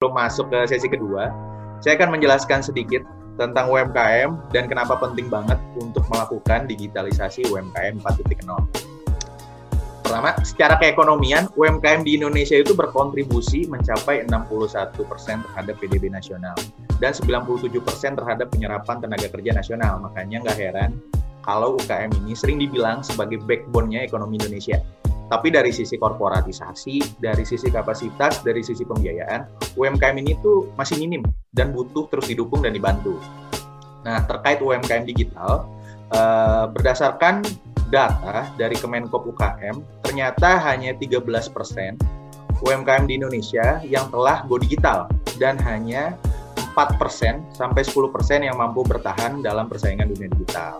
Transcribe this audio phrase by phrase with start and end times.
[0.00, 1.28] sebelum masuk ke sesi kedua,
[1.84, 3.04] saya akan menjelaskan sedikit
[3.36, 8.48] tentang UMKM dan kenapa penting banget untuk melakukan digitalisasi UMKM 4.0.
[10.00, 14.96] Pertama, secara keekonomian, UMKM di Indonesia itu berkontribusi mencapai 61%
[15.44, 16.56] terhadap PDB nasional
[16.96, 17.68] dan 97%
[18.16, 20.00] terhadap penyerapan tenaga kerja nasional.
[20.00, 20.96] Makanya nggak heran
[21.44, 24.80] kalau UKM ini sering dibilang sebagai backbone-nya ekonomi Indonesia.
[25.30, 31.22] Tapi dari sisi korporatisasi, dari sisi kapasitas, dari sisi pembiayaan, UMKM ini tuh masih minim
[31.54, 33.14] dan butuh terus didukung dan dibantu.
[34.02, 35.70] Nah, terkait UMKM digital,
[36.10, 37.46] eh, berdasarkan
[37.94, 41.94] data dari Kemenkop UKM, ternyata hanya 13 persen
[42.60, 45.06] UMKM di Indonesia yang telah go digital
[45.38, 46.18] dan hanya
[46.74, 50.76] 4 persen sampai 10 persen yang mampu bertahan dalam persaingan dunia digital.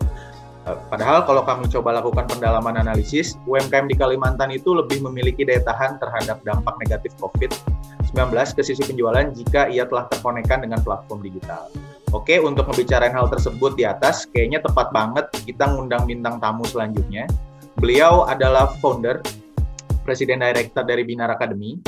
[0.70, 5.62] Eh, padahal kalau kami coba lakukan pendalaman analisis, UMKM di Kalimantan itu lebih memiliki daya
[5.66, 8.14] tahan terhadap dampak negatif COVID-19
[8.54, 11.66] ke sisi penjualan jika ia telah terkonekkan dengan platform digital.
[12.14, 17.26] Oke, untuk membicarakan hal tersebut di atas, kayaknya tepat banget kita ngundang bintang tamu selanjutnya.
[17.78, 19.22] Beliau adalah founder,
[20.02, 21.78] presiden director dari Binar Academy,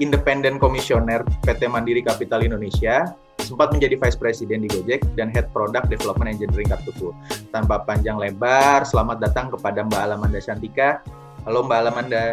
[0.00, 5.88] independen komisioner PT Mandiri Kapital Indonesia, sempat menjadi Vice President di Gojek dan Head Product
[5.92, 7.12] Development Engineering Kartuku.
[7.52, 11.04] Tanpa panjang lebar, selamat datang kepada Mbak Alamanda Santika.
[11.44, 12.24] Halo Mbak Alamanda.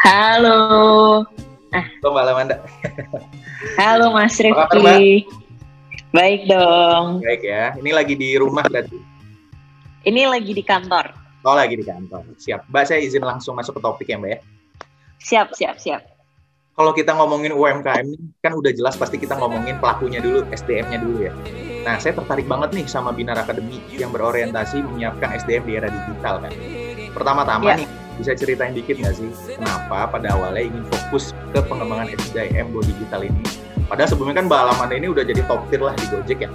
[0.00, 0.58] Halo.
[1.76, 1.86] Ah.
[2.00, 2.56] Halo Mbak Alamanda.
[3.76, 5.28] Halo Mas Rifki.
[6.16, 7.20] Baik dong.
[7.20, 7.76] Baik ya.
[7.76, 8.96] Ini lagi di rumah berarti?
[10.08, 11.12] Ini lagi di kantor.
[11.44, 12.24] Oh lagi di kantor.
[12.40, 12.72] Siap.
[12.72, 14.40] Mbak saya izin langsung masuk ke topik ya Mbak ya.
[15.20, 16.15] Siap, siap, siap
[16.76, 18.06] kalau kita ngomongin UMKM
[18.44, 21.32] kan udah jelas pasti kita ngomongin pelakunya dulu, SDM-nya dulu ya.
[21.88, 26.44] Nah, saya tertarik banget nih sama Binar Academy yang berorientasi menyiapkan SDM di era digital
[26.44, 26.52] kan.
[27.16, 27.80] Pertama-tama ya.
[27.80, 27.88] nih,
[28.20, 33.24] bisa ceritain dikit nggak sih kenapa pada awalnya ingin fokus ke pengembangan SDM go digital
[33.24, 33.40] ini?
[33.88, 36.50] Padahal sebelumnya kan Mbak Alamanda ini udah jadi top tier lah di Gojek ya.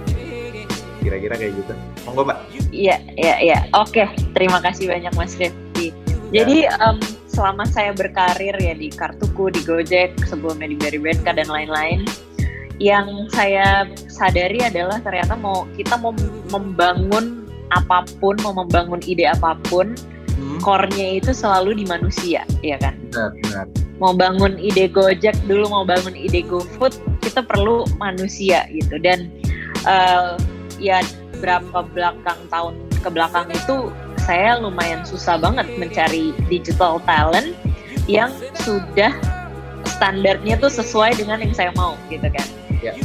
[1.02, 1.72] Kira-kira kayak gitu.
[2.06, 2.38] Monggo Mbak.
[2.70, 3.58] Iya, iya, iya.
[3.74, 4.06] Oke,
[4.38, 5.90] terima kasih banyak Mas Rifki.
[6.30, 7.00] Jadi um,
[7.32, 12.04] selama saya berkarir ya di Kartuku, di Gojek, sebelumnya di Berry Benka dan lain-lain,
[12.76, 16.12] yang saya sadari adalah ternyata mau kita mau
[16.52, 19.96] membangun apa pun, mau membangun ide apa pun,
[20.36, 20.60] hmm.
[20.60, 23.00] core-nya itu selalu di manusia, ya kan?
[23.08, 23.66] Benar, benar.
[23.96, 26.92] Mau bangun ide Gojek dulu, mau bangun ide GoFood,
[27.24, 29.00] kita perlu manusia gitu.
[29.00, 29.32] Dan
[29.88, 30.36] uh,
[30.76, 31.00] ya
[31.40, 33.88] berapa belakang tahun ke belakang itu
[34.22, 37.58] saya lumayan susah banget mencari digital talent
[38.06, 38.30] yang
[38.62, 39.10] sudah
[39.86, 42.46] standarnya tuh sesuai dengan yang saya mau gitu kan.
[42.82, 42.98] Yeah.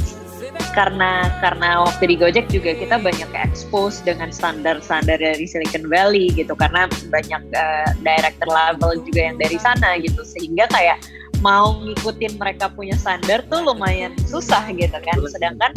[0.73, 6.53] Karena karena waktu di Gojek juga kita banyak expose dengan standar-standar dari Silicon Valley gitu
[6.53, 11.01] karena banyak uh, director level juga yang dari sana gitu sehingga kayak
[11.41, 15.17] mau ngikutin mereka punya standar tuh lumayan susah gitu kan.
[15.29, 15.72] Sedangkan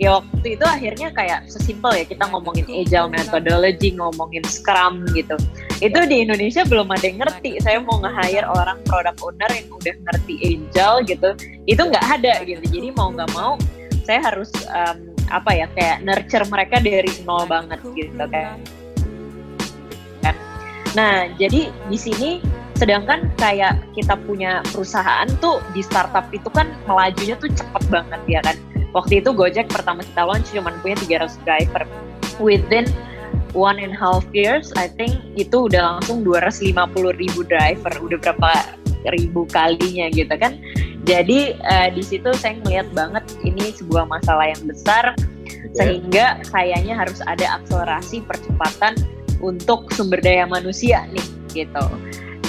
[0.00, 5.36] ya waktu itu akhirnya kayak sesimpel ya kita ngomongin agile methodology, ngomongin scrum gitu.
[5.84, 7.60] Itu di Indonesia belum ada yang ngerti.
[7.60, 11.30] Saya mau nge-hire orang product owner yang udah ngerti agile gitu.
[11.68, 12.64] Itu nggak ada gitu.
[12.64, 13.60] Jadi mau nggak mau
[14.08, 18.56] saya harus um, apa ya kayak nurture mereka dari nol banget gitu kan.
[20.90, 22.42] Nah, jadi di sini
[22.74, 28.40] sedangkan kayak kita punya perusahaan tuh di startup itu kan melajunya tuh cepet banget ya
[28.40, 28.56] kan
[28.96, 30.96] waktu itu Gojek pertama kita launch cuma punya
[31.26, 31.82] 300 driver
[32.42, 32.86] within
[33.52, 34.70] one and a half years.
[34.78, 36.74] I think itu udah langsung 250
[37.18, 38.50] ribu driver udah berapa
[39.14, 40.58] ribu kalinya gitu kan.
[41.08, 45.74] Jadi uh, di situ saya melihat banget ini sebuah masalah yang besar okay.
[45.74, 48.94] sehingga kayaknya harus ada akselerasi percepatan
[49.40, 51.26] untuk sumber daya manusia nih
[51.64, 51.84] gitu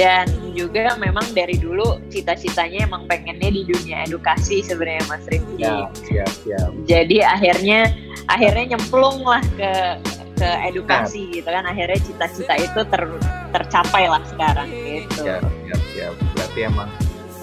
[0.02, 0.26] dan
[0.58, 5.62] juga memang dari dulu cita-citanya emang pengennya di dunia edukasi sebenarnya Mas Rifki.
[5.62, 6.70] Siap, siap, siap.
[6.90, 7.94] Jadi akhirnya
[8.26, 10.02] akhirnya nyemplung lah ke
[10.42, 11.34] ke edukasi nah.
[11.38, 13.04] gitu kan akhirnya cita-cita itu ter,
[13.54, 15.22] tercapai lah sekarang gitu.
[15.22, 16.14] Siap, siap, siap.
[16.34, 16.90] Berarti emang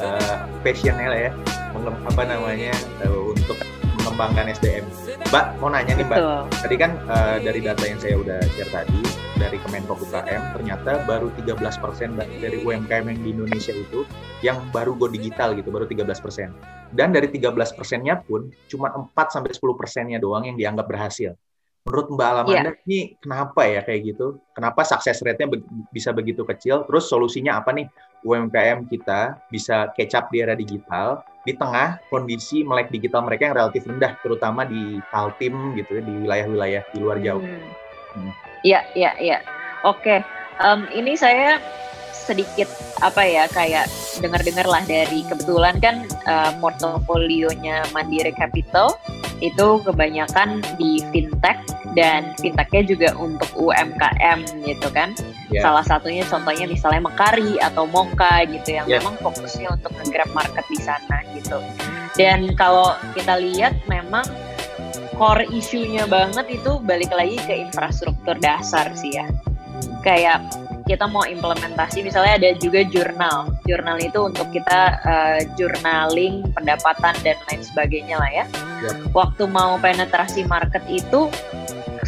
[0.03, 0.37] uh,
[0.67, 1.33] passionnya lah ya
[1.79, 2.75] apa namanya
[3.07, 3.55] uh, untuk
[4.03, 4.83] mengembangkan SDM.
[5.31, 6.41] Mbak mau nanya nih Mbak, Betul.
[6.67, 8.99] tadi kan uh, dari data yang saya udah share tadi
[9.39, 11.79] dari Kemenko UKM ternyata baru 13%
[12.19, 14.03] Mbak dari UMKM yang di Indonesia itu
[14.43, 16.91] yang baru go digital gitu, baru 13%.
[16.91, 21.39] Dan dari 13 persennya pun cuma 4 sampai 10 persennya doang yang dianggap berhasil.
[21.87, 22.85] Menurut Mbak Alamanda yeah.
[22.85, 24.43] ini kenapa ya kayak gitu?
[24.53, 25.65] Kenapa sukses rate-nya be
[25.95, 26.85] bisa begitu kecil?
[26.85, 27.89] Terus solusinya apa nih?
[28.27, 33.57] UMKM kita bisa catch up di era digital di tengah kondisi melek digital mereka yang
[33.57, 37.41] relatif rendah, terutama di Kaltim gitu ya, di wilayah-wilayah di luar Jawa.
[37.41, 37.73] Hmm.
[38.19, 38.48] Hmm.
[38.65, 39.39] Iya, iya.
[39.87, 40.23] Oke,
[40.59, 41.63] um, ini saya
[42.29, 42.69] sedikit
[43.01, 43.89] apa ya kayak
[44.21, 49.01] dengar-dengar lah dari kebetulan kan uh, portofolionya Mandiri Capital
[49.41, 51.57] itu kebanyakan di fintech
[51.97, 55.15] dan fintechnya juga untuk UMKM gitu kan.
[55.49, 55.65] Yeah.
[55.65, 59.01] Salah satunya contohnya misalnya Mekari atau Moka gitu yang yeah.
[59.01, 61.63] memang fokusnya untuk nge-grab market di sana gitu.
[62.19, 64.27] Dan kalau kita lihat memang
[65.19, 69.27] core isunya banget itu balik lagi ke infrastruktur dasar sih ya.
[70.07, 70.47] Kayak
[70.89, 77.37] kita mau implementasi misalnya ada juga jurnal jurnal itu untuk kita uh, journaling pendapatan dan
[77.53, 78.45] lain sebagainya lah ya
[78.81, 78.97] yep.
[79.13, 81.29] waktu mau penetrasi market itu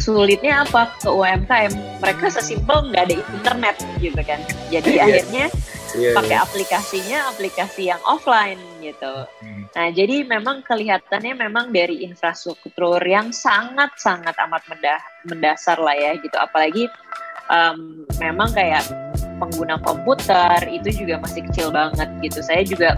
[0.01, 4.41] sulitnya apa ke UMKM mereka sesimpel nggak ada internet gitu kan
[4.73, 5.05] jadi yeah.
[5.05, 5.45] akhirnya
[5.93, 6.45] yeah, pakai yeah.
[6.45, 9.69] aplikasinya aplikasi yang offline gitu hmm.
[9.77, 14.65] nah jadi memang kelihatannya memang dari infrastruktur yang sangat sangat amat
[15.29, 16.89] mendasar lah ya gitu apalagi
[17.47, 18.81] um, memang kayak
[19.41, 22.45] pengguna komputer itu juga masih kecil banget gitu.
[22.45, 22.93] Saya juga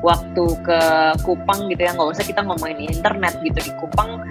[0.00, 0.80] waktu ke
[1.24, 4.24] Kupang gitu ya nggak usah kita ngomongin internet gitu di Kupang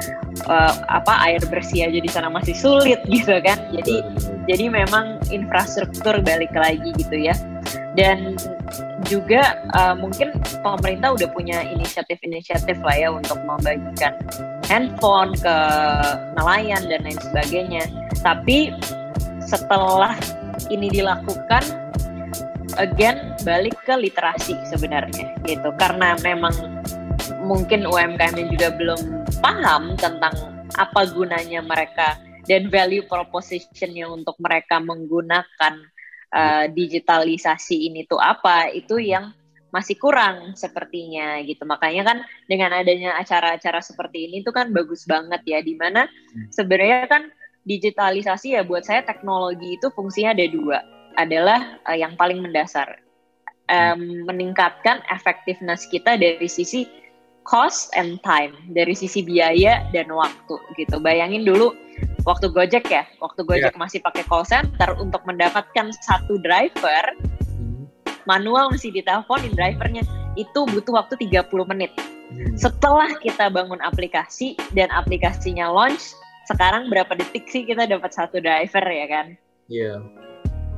[0.50, 3.62] uh, apa air bersih aja di sana masih sulit gitu kan.
[3.70, 4.02] Jadi
[4.50, 7.38] jadi memang infrastruktur balik lagi gitu ya.
[7.94, 8.34] Dan
[9.06, 10.34] juga uh, mungkin
[10.64, 14.18] pemerintah udah punya inisiatif-inisiatif lah ya untuk membagikan
[14.66, 15.56] handphone ke
[16.40, 17.84] nelayan dan lain sebagainya.
[18.24, 18.74] Tapi
[19.44, 20.16] setelah
[20.70, 21.64] ini dilakukan
[22.78, 26.54] again balik ke literasi sebenarnya gitu karena memang
[27.46, 29.02] mungkin UMKM yang juga belum
[29.44, 30.34] paham tentang
[30.80, 32.18] apa gunanya mereka
[32.50, 35.74] dan value propositionnya untuk mereka menggunakan
[36.34, 39.32] uh, digitalisasi ini tuh apa itu yang
[39.74, 45.42] masih kurang sepertinya gitu makanya kan dengan adanya acara-acara seperti ini tuh kan bagus banget
[45.50, 46.54] ya di mana hmm.
[46.54, 47.24] sebenarnya kan
[47.64, 50.78] digitalisasi ya buat saya teknologi itu fungsinya ada dua
[51.16, 53.00] adalah uh, yang paling mendasar
[53.72, 56.88] um, meningkatkan efektivitas kita dari sisi
[57.44, 61.76] cost and time dari sisi biaya dan waktu gitu bayangin dulu
[62.24, 63.82] waktu Gojek ya waktu Gojek yeah.
[63.82, 67.04] masih pakai call center untuk mendapatkan satu driver
[67.60, 67.88] hmm.
[68.28, 70.04] manual mesti diteleponin drivernya
[70.40, 72.56] itu butuh waktu 30 menit hmm.
[72.56, 76.16] setelah kita bangun aplikasi dan aplikasinya launch
[76.48, 79.28] sekarang berapa detik sih kita dapat satu driver ya kan?
[79.72, 80.00] Iya.
[80.04, 80.24] Yeah.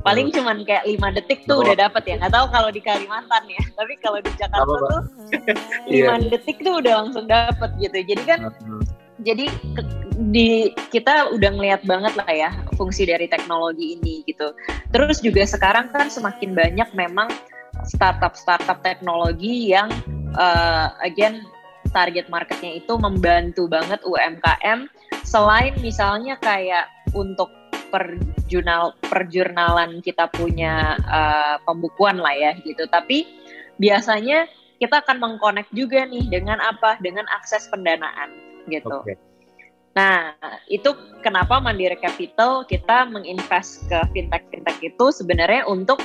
[0.06, 0.34] Paling yeah.
[0.38, 1.62] cuman kayak lima detik tuh oh.
[1.66, 2.14] udah dapat ya.
[2.22, 3.62] Nggak tahu kalau di Kalimantan ya.
[3.78, 5.02] Tapi kalau di Jakarta Apa, tuh
[5.92, 6.30] lima yeah.
[6.30, 7.98] detik tuh udah langsung dapat gitu.
[8.06, 8.82] Jadi kan uh-huh.
[9.26, 9.82] jadi ke,
[10.30, 14.54] di kita udah ngeliat banget lah ya fungsi dari teknologi ini gitu.
[14.94, 17.26] Terus juga sekarang kan semakin banyak memang
[17.84, 19.92] startup-startup teknologi yang
[20.38, 21.44] uh, again
[21.90, 24.88] target marketnya itu membantu banget UMKM
[25.26, 27.50] selain misalnya kayak untuk
[27.90, 32.86] perjurnal perjurnalan kita punya uh, pembukuan lah ya gitu.
[32.86, 33.26] Tapi
[33.82, 34.46] biasanya
[34.78, 36.96] kita akan mengkonek juga nih dengan apa?
[37.02, 39.02] Dengan akses pendanaan gitu.
[39.02, 39.18] Okay.
[39.96, 40.36] nah
[40.68, 40.92] itu
[41.24, 46.04] kenapa Mandiri Capital kita menginvest ke fintech fintech itu sebenarnya untuk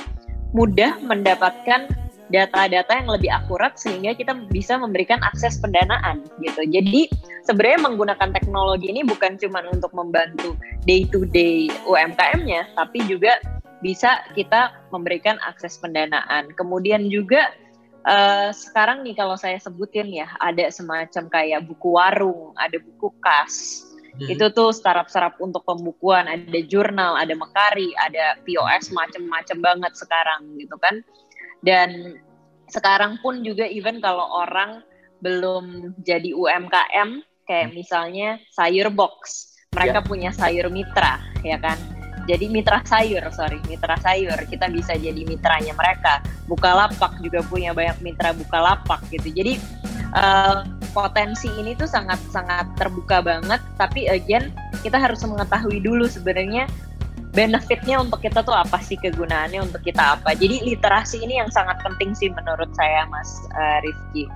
[0.56, 1.92] mudah mendapatkan
[2.32, 6.64] data-data yang lebih akurat sehingga kita bisa memberikan akses pendanaan gitu.
[6.64, 7.12] Jadi
[7.44, 10.56] sebenarnya menggunakan teknologi ini bukan cuma untuk membantu
[10.88, 13.36] day to day UMKM-nya, tapi juga
[13.84, 16.48] bisa kita memberikan akses pendanaan.
[16.56, 17.52] Kemudian juga
[18.08, 23.84] uh, sekarang nih kalau saya sebutin ya ada semacam kayak buku warung, ada buku kas.
[24.12, 24.28] Hmm.
[24.28, 30.76] Itu tuh startup-startup untuk pembukuan, ada jurnal, ada Mekari, ada POS macem-macem banget sekarang gitu
[30.80, 31.00] kan
[31.62, 32.18] dan
[32.68, 34.82] sekarang pun juga even kalau orang
[35.22, 37.74] belum jadi UMKM kayak hmm.
[37.74, 40.06] misalnya sayur box mereka ya.
[40.06, 41.78] punya sayur mitra ya kan
[42.26, 47.98] jadi mitra sayur sorry mitra sayur kita bisa jadi mitranya mereka bukalapak juga punya banyak
[48.02, 49.58] mitra bukalapak gitu jadi
[50.14, 54.54] uh, potensi ini tuh sangat sangat terbuka banget tapi again
[54.84, 56.68] kita harus mengetahui dulu sebenarnya
[57.32, 59.00] benefitnya untuk kita tuh apa sih?
[59.00, 60.36] Kegunaannya untuk kita apa?
[60.36, 64.28] Jadi literasi ini yang sangat penting sih menurut saya Mas uh, Rifki.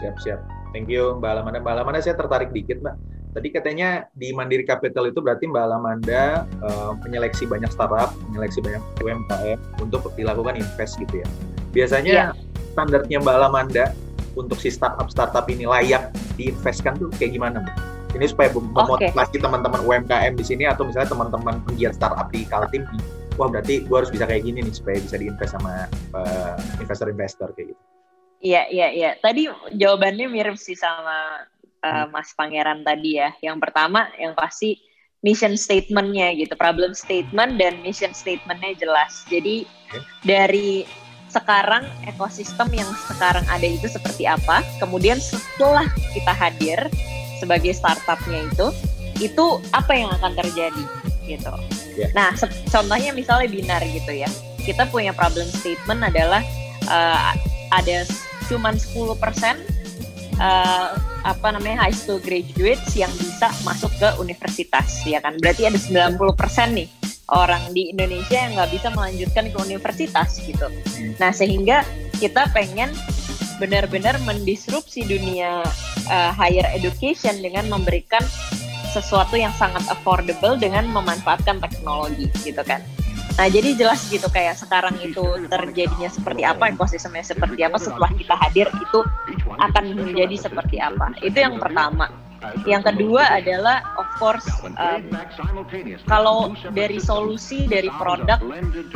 [0.00, 0.40] Siap siap.
[0.72, 1.60] Thank you Mbak Alamanda.
[1.60, 2.96] Mbak Alamanda saya tertarik dikit Mbak.
[3.32, 8.82] Tadi katanya di Mandiri Capital itu berarti Mbak Alamanda uh, menyeleksi banyak startup menyeleksi banyak
[9.00, 11.28] UMKM untuk dilakukan invest gitu ya.
[11.76, 12.32] Biasanya yeah.
[12.72, 13.92] standarnya Mbak Alamanda
[14.32, 17.91] untuk si startup startup ini layak diinvestkan tuh kayak gimana Mbak?
[18.12, 19.40] Ini supaya memotivasi okay.
[19.40, 22.84] teman-teman UMKM di sini atau misalnya teman-teman penggiat startup di Kaltim
[23.40, 27.72] wah berarti gue harus bisa kayak gini nih supaya bisa diinvest sama uh, investor-investor kayak
[27.72, 27.82] gitu.
[28.42, 29.10] Iya, iya, iya.
[29.22, 29.46] Tadi
[29.78, 31.46] jawabannya mirip sih sama
[31.86, 33.30] uh, Mas Pangeran tadi ya.
[33.38, 34.82] Yang pertama, yang pasti
[35.22, 39.22] mission statementnya gitu, problem statement dan mission statementnya jelas.
[39.30, 39.62] Jadi
[39.94, 40.02] okay.
[40.26, 40.70] dari
[41.30, 46.78] sekarang ekosistem yang sekarang ada itu seperti apa, kemudian setelah kita hadir
[47.42, 48.66] sebagai startupnya itu,
[49.18, 49.44] itu
[49.74, 50.84] apa yang akan terjadi
[51.26, 51.54] gitu.
[51.98, 52.14] Yeah.
[52.14, 52.30] Nah,
[52.70, 54.30] contohnya misalnya binar gitu ya,
[54.62, 56.40] kita punya problem statement adalah
[56.86, 57.34] uh,
[57.74, 58.06] ada
[58.46, 59.58] cuma 10 persen
[60.38, 65.78] uh, apa namanya high school graduates yang bisa masuk ke universitas ya kan berarti ada
[65.78, 66.18] 90%
[66.74, 66.88] nih
[67.30, 70.66] orang di Indonesia yang nggak bisa melanjutkan ke universitas gitu
[71.22, 71.86] nah sehingga
[72.18, 72.90] kita pengen
[73.62, 75.62] benar-benar mendisrupsi dunia
[76.10, 78.26] uh, higher education dengan memberikan
[78.90, 82.82] sesuatu yang sangat affordable dengan memanfaatkan teknologi gitu kan
[83.32, 88.34] Nah, jadi jelas gitu kayak sekarang itu terjadinya seperti apa, ekosistemnya seperti apa, setelah kita
[88.36, 89.00] hadir itu
[89.56, 91.16] akan menjadi seperti apa.
[91.24, 92.12] Itu yang pertama.
[92.66, 95.02] Yang kedua adalah of course um,
[96.10, 98.38] kalau dari solusi dari produk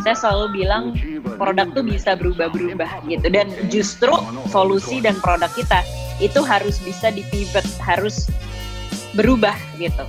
[0.02, 0.94] saya selalu bilang
[1.38, 4.12] produk tuh bisa berubah-berubah gitu dan justru
[4.50, 5.82] solusi dan produk kita
[6.18, 8.28] itu harus bisa dipivot, harus
[9.12, 10.04] berubah gitu.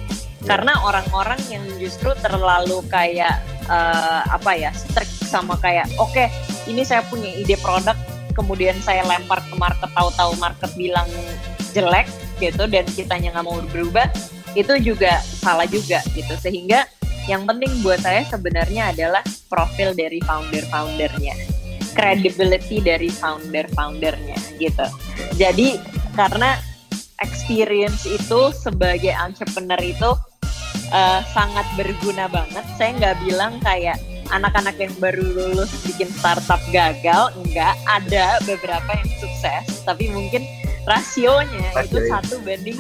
[0.48, 6.32] Karena orang-orang yang justru terlalu kayak uh, apa ya strict sama kayak oke okay,
[6.72, 7.96] ini saya punya ide produk
[8.32, 11.10] kemudian saya lempar ke market tahu-tahu market bilang
[11.77, 12.10] jelek
[12.41, 14.10] gitu dan kitanya nggak mau berubah
[14.57, 16.89] itu juga salah juga gitu sehingga
[17.29, 21.38] yang penting buat saya sebenarnya adalah profil dari founder-foundernya
[21.93, 24.88] credibility dari founder-foundernya gitu
[25.38, 25.77] jadi
[26.17, 26.57] karena
[27.22, 30.10] experience itu sebagai entrepreneur itu
[30.93, 32.65] uh, sangat berguna banget.
[32.77, 33.98] Saya nggak bilang kayak
[34.29, 37.75] anak-anak yang baru lulus bikin startup gagal, enggak.
[37.88, 40.43] Ada beberapa yang sukses, tapi mungkin
[40.88, 42.79] rasionya Rasio, itu satu banding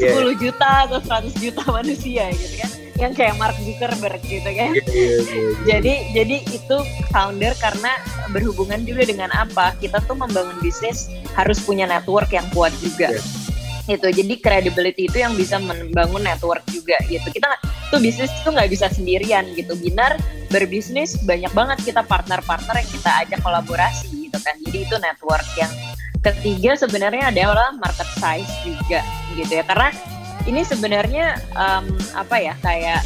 [0.00, 0.16] yeah.
[0.16, 4.70] 10 juta atau 100 juta manusia gitu kan yang kayak Mark Zuckerberg gitu kan.
[4.70, 5.52] Yeah, yeah, yeah, yeah.
[5.66, 6.76] jadi jadi itu
[7.10, 7.98] founder karena
[8.30, 9.74] berhubungan juga dengan apa?
[9.82, 13.10] Kita tuh membangun bisnis harus punya network yang kuat juga.
[13.84, 14.08] Gitu.
[14.08, 17.28] Jadi credibility itu yang bisa membangun network juga gitu.
[17.28, 17.60] Kita
[17.92, 19.76] tuh bisnis tuh nggak bisa sendirian gitu.
[19.76, 20.16] Binar
[20.48, 24.56] berbisnis banyak banget kita partner-partner yang kita ajak kolaborasi gitu kan.
[24.64, 25.72] Jadi itu network yang
[26.24, 29.04] ketiga sebenarnya adalah market size juga
[29.36, 29.64] gitu ya.
[29.68, 29.92] Karena
[30.48, 31.84] ini sebenarnya um,
[32.16, 33.04] apa ya kayak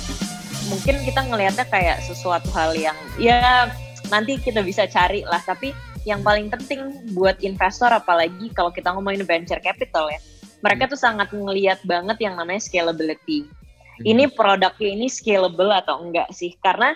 [0.70, 3.66] mungkin kita ngelihatnya kayak sesuatu hal yang ya
[4.14, 5.42] nanti kita bisa cari lah.
[5.42, 5.74] Tapi
[6.06, 10.22] yang paling penting buat investor apalagi kalau kita ngomongin venture capital ya
[10.64, 13.46] mereka tuh sangat ngeliat banget yang namanya scalability.
[13.46, 14.04] Hmm.
[14.04, 16.54] Ini produknya ini scalable atau enggak sih?
[16.62, 16.94] Karena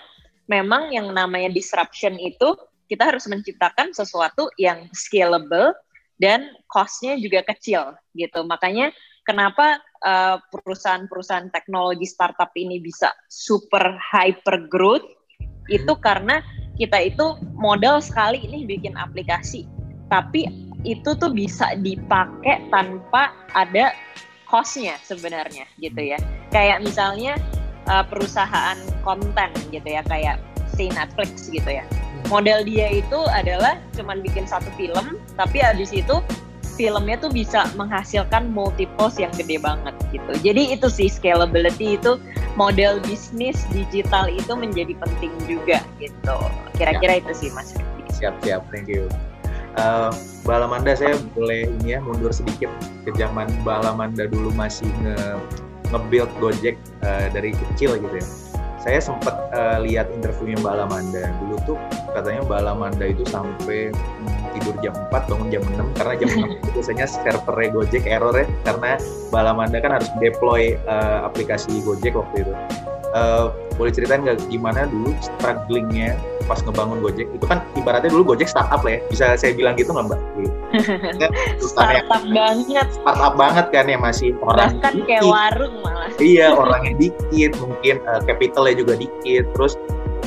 [0.51, 2.55] memang yang namanya disruption itu
[2.91, 5.71] kita harus menciptakan sesuatu yang scalable
[6.19, 8.43] dan costnya juga kecil gitu.
[8.43, 8.91] Makanya
[9.23, 15.07] kenapa uh, perusahaan-perusahaan teknologi startup ini bisa super hyper growth
[15.71, 16.03] itu hmm.
[16.03, 16.43] karena
[16.75, 19.63] kita itu modal sekali ini bikin aplikasi
[20.11, 20.49] tapi
[20.83, 23.95] itu tuh bisa dipakai tanpa ada
[24.47, 26.19] costnya sebenarnya gitu ya.
[26.51, 27.39] Kayak misalnya
[27.89, 30.37] uh, perusahaan konten gitu ya kayak
[30.75, 31.83] si Netflix gitu ya.
[32.31, 36.23] Model dia itu adalah cuman bikin satu film tapi habis itu
[36.73, 40.33] filmnya tuh bisa menghasilkan multiples yang gede banget gitu.
[40.41, 42.17] Jadi itu sih scalability itu
[42.57, 46.37] model bisnis digital itu menjadi penting juga gitu.
[46.77, 47.21] Kira-kira ya.
[47.21, 47.73] itu sih mas
[48.13, 48.63] siap siap.
[48.71, 49.09] Thank you
[49.77, 50.11] uh,
[50.43, 52.67] Balamanda saya boleh ini ya mundur sedikit
[53.07, 55.39] ke zaman Balamanda dulu masih nge
[55.93, 56.75] nge-build Gojek
[57.05, 58.27] uh, dari kecil gitu ya.
[58.83, 61.23] Saya sempat uh, lihat interviewnya Mbak Alamanda.
[61.39, 61.77] Dulu tuh
[62.11, 63.95] katanya Mbak Alamanda itu sampai
[64.59, 68.45] tidur jam 4, bangun jam 6 karena jam 6 itu biasanya servernya Gojek error ya
[68.67, 68.99] karena
[69.31, 72.53] Mbak Alamanda kan harus deploy uh, aplikasi Gojek waktu itu.
[73.13, 76.17] Uh, boleh ceritain nggak gimana dulu strugglingnya
[76.49, 79.93] pas ngebangun Gojek itu kan ibaratnya dulu Gojek startup lah ya bisa saya bilang gitu
[79.93, 80.19] nggak mbak?
[81.71, 82.87] startup banget.
[82.89, 85.07] Startup banget kan ya masih orang bahkan dikit.
[85.09, 86.09] kayak warung malah.
[86.17, 89.73] Iya orangnya dikit mungkin uh, capitalnya juga dikit terus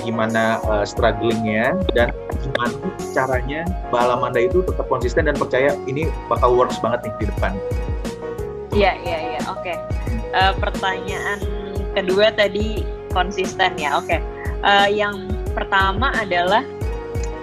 [0.06, 2.74] gimana uh, strugglingnya dan gimana
[3.10, 7.52] caranya Mbak Alamanda itu tetap konsisten dan percaya ini bakal works banget nih di depan.
[8.76, 9.64] Iya iya iya oke.
[9.64, 9.76] Okay.
[10.30, 11.38] Uh, eh, pertanyaan
[11.96, 12.84] kedua tadi
[13.16, 14.06] konsisten ya oke.
[14.12, 14.20] Okay.
[14.60, 15.16] Uh, yang
[15.56, 16.60] pertama adalah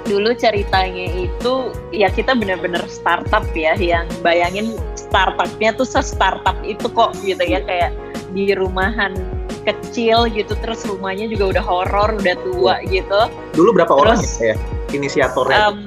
[0.04, 7.16] dulu ceritanya itu ya kita bener-bener startup ya yang bayangin startupnya tuh se-startup itu kok
[7.24, 7.92] gitu ya kayak
[8.36, 9.16] di rumahan
[9.64, 14.56] kecil gitu terus rumahnya juga udah horor udah tua gitu dulu berapa terus, orang ya
[14.92, 15.80] inisiatornya um,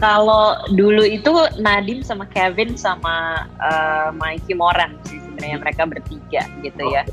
[0.00, 1.28] Kalau dulu itu
[1.60, 7.04] Nadim sama Kevin sama uh, Mikey Moran sih sebenarnya mereka bertiga gitu ya.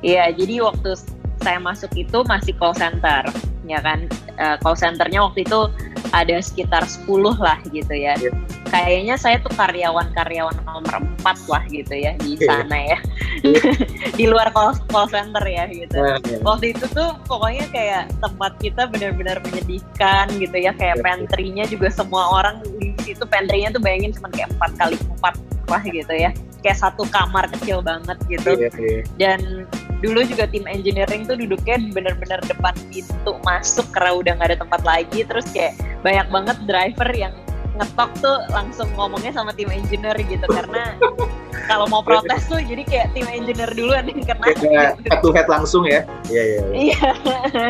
[0.00, 0.96] Iya, jadi waktu
[1.44, 3.28] saya masuk itu masih call center,
[3.66, 4.06] ya kan?
[4.40, 5.68] Uh, call centernya waktu itu
[6.12, 7.08] ada sekitar 10
[7.40, 8.14] lah gitu ya.
[8.20, 8.34] Yeah.
[8.68, 12.46] Kayaknya saya tuh karyawan-karyawan nomor 4 lah gitu ya di iya.
[12.48, 12.98] sana ya.
[13.44, 13.74] Yeah.
[14.18, 15.96] di luar call, call center ya gitu.
[15.96, 16.40] Yeah, yeah.
[16.44, 20.72] Waktu itu tuh pokoknya kayak tempat kita benar-benar menyedihkan gitu ya.
[20.76, 21.04] Kayak yeah.
[21.04, 25.82] pantry-nya juga semua orang di situ pantry-nya tuh bayangin cuma kayak 4 kali 4 lah
[25.82, 26.30] gitu ya.
[26.60, 28.54] Kayak satu kamar kecil banget gitu.
[28.54, 29.02] Yeah, yeah.
[29.16, 29.64] Dan
[30.04, 34.80] dulu juga tim engineering tuh duduknya bener-bener depan pintu masuk karena udah nggak ada tempat
[34.84, 35.24] lagi.
[35.24, 35.74] Terus kayak
[36.04, 37.34] banyak banget driver yang
[37.72, 40.44] ngetok tuh langsung ngomongnya sama tim engineer gitu.
[40.46, 40.94] Karena
[41.70, 45.88] kalau mau protes tuh jadi kayak tim engineer duluan yang kena ya, satu head langsung
[45.88, 46.04] ya?
[46.28, 47.10] Iya iya iya.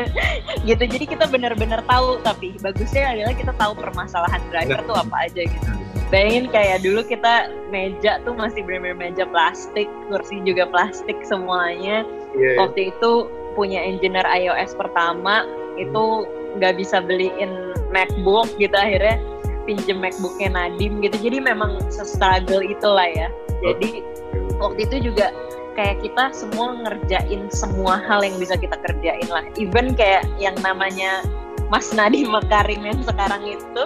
[0.68, 0.84] Gitu.
[0.84, 5.81] Jadi kita bener-bener tahu tapi bagusnya adalah kita tahu permasalahan driver tuh apa aja gitu
[6.12, 12.04] bayangin kayak dulu kita meja tuh masih benar-benar meja plastik kursi juga plastik semuanya
[12.36, 12.60] yeah.
[12.60, 12.68] Iya.
[12.68, 15.48] waktu itu punya engineer iOS pertama
[15.80, 16.28] itu
[16.60, 19.16] nggak bisa beliin MacBook gitu akhirnya
[19.64, 23.32] pinjem MacBooknya Nadim gitu jadi memang struggle itulah ya
[23.64, 24.04] jadi
[24.60, 25.32] waktu itu juga
[25.72, 31.24] kayak kita semua ngerjain semua hal yang bisa kita kerjain lah even kayak yang namanya
[31.72, 33.82] Mas Nadim Makarim yang sekarang itu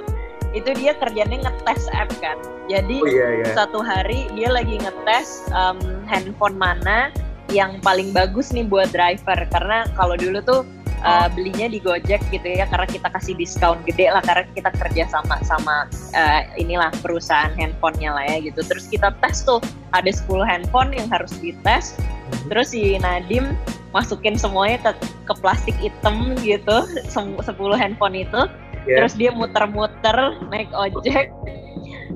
[0.56, 2.40] itu dia kerjanya ngetes app kan.
[2.66, 3.46] Jadi oh, iya, iya.
[3.52, 5.76] satu hari dia lagi ngetes um,
[6.08, 7.12] handphone mana
[7.52, 9.36] yang paling bagus nih buat driver.
[9.52, 10.60] Karena kalau dulu tuh
[11.04, 15.04] uh, belinya di Gojek gitu ya karena kita kasih diskon gede lah karena kita kerja
[15.12, 15.76] sama sama
[16.16, 18.64] uh, inilah perusahaan handphonenya lah ya gitu.
[18.64, 19.60] Terus kita tes tuh
[19.92, 22.00] ada 10 handphone yang harus dites.
[22.26, 22.50] Hmm.
[22.50, 23.54] terus si Nadim
[23.94, 27.46] masukin semuanya ke, ke plastik hitam gitu 10
[27.78, 28.50] handphone itu
[28.86, 29.02] yeah.
[29.02, 30.16] terus dia muter-muter
[30.48, 31.34] naik ojek.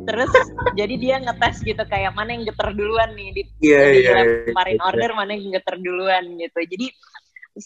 [0.00, 0.32] Terus
[0.74, 4.78] jadi dia ngetes gitu kayak mana yang geter duluan nih di, yeah, di yeah, kemarin
[4.80, 6.60] yeah, order mana yang geter duluan gitu.
[6.66, 6.86] Jadi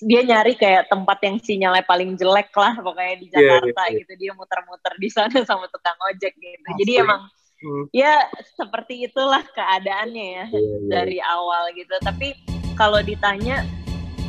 [0.03, 3.87] dia nyari kayak tempat yang sinyalnya paling jelek lah pokoknya di iya, iya, Jakarta yeah,
[3.87, 4.13] yeah, gitu.
[4.19, 6.69] Dia muter-muter di sana sama tukang ojek gitu.
[6.81, 7.21] Jadi emang
[7.63, 7.85] hmm.
[7.95, 8.15] ya
[8.59, 10.81] seperti itulah keadaannya ya yeah, yeah.
[10.91, 11.95] dari awal gitu.
[12.03, 12.35] Tapi
[12.75, 13.63] kalau ditanya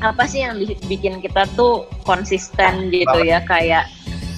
[0.03, 0.59] apa sih yang
[0.91, 3.41] bikin kita tuh konsisten gitu ya?
[3.47, 3.89] Kayak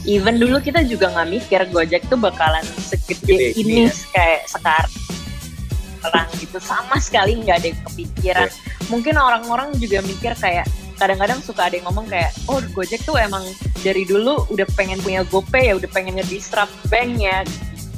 [0.07, 3.93] even dulu kita juga nggak mikir Gojek tuh bakalan segede ini ya.
[4.15, 4.93] kayak sekarang
[6.07, 6.57] orang gitu.
[6.63, 8.49] Sama sekali nggak ada kepikiran.
[8.49, 8.75] Yeah.
[8.87, 10.63] mungkin orang-orang juga mikir kayak
[10.95, 13.43] kadang-kadang suka ada yang ngomong kayak oh Gojek tuh emang
[13.83, 17.43] dari dulu udah pengen punya GoPay ya udah pengen ngedisrupt bank ya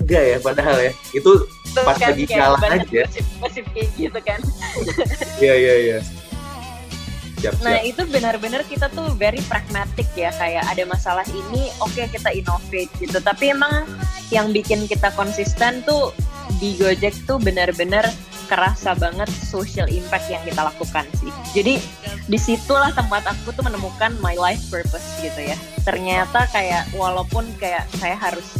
[0.01, 0.91] enggak ya padahal ya.
[1.13, 1.45] Itu
[1.85, 3.05] pas kan, lagi kalah aja.
[3.37, 4.41] masih kayak gitu kan.
[5.37, 5.99] Iya iya iya
[7.39, 12.11] siap, nah itu benar-benar kita tuh very pragmatic ya kayak ada masalah ini oke okay,
[12.11, 13.87] kita innovate gitu tapi emang
[14.29, 16.13] yang bikin kita konsisten tuh
[16.59, 18.09] di Gojek tuh benar-benar
[18.49, 21.29] kerasa banget social impact yang kita lakukan sih.
[21.53, 21.77] Jadi
[22.25, 25.57] di situlah tempat aku tuh menemukan my life purpose gitu ya.
[25.85, 28.57] Ternyata kayak walaupun kayak saya harus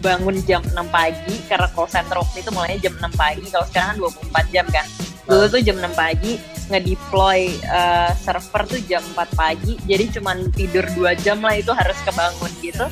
[0.00, 3.88] bangun jam 6 pagi karena call center waktu itu mulainya jam 6 pagi kalau sekarang
[3.96, 3.98] kan
[4.46, 4.86] 24 jam kan
[5.26, 6.38] dulu tuh jam 6 pagi
[6.70, 9.74] ngedeploy uh, server tuh jam 4 pagi.
[9.86, 12.86] Jadi cuman tidur dua jam lah itu harus kebangun gitu.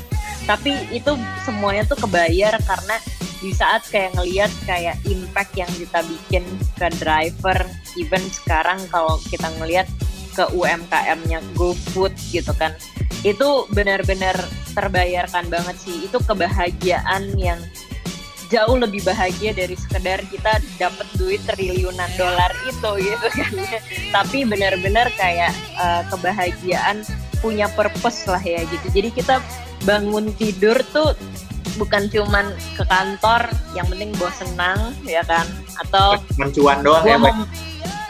[0.44, 1.16] Tapi itu
[1.46, 2.96] semuanya tuh kebayar karena
[3.40, 6.44] di saat kayak ngelihat kayak impact yang kita bikin
[6.80, 7.58] ke driver
[8.00, 9.84] even sekarang kalau kita ngelihat
[10.32, 12.72] ke UMKM-nya GoFood gitu kan
[13.24, 14.36] itu benar-benar
[14.76, 16.04] terbayarkan banget sih.
[16.04, 17.56] Itu kebahagiaan yang
[18.54, 23.50] jauh lebih bahagia dari sekedar kita dapat duit triliunan dolar itu gitu kan.
[24.14, 27.02] Tapi benar-benar kayak uh, kebahagiaan
[27.42, 28.86] punya purpose lah ya gitu.
[28.94, 29.42] Jadi kita
[29.82, 31.18] bangun tidur tuh
[31.74, 35.44] bukan cuman ke kantor yang penting gue senang ya kan?
[35.82, 37.18] Atau mencuan doang ya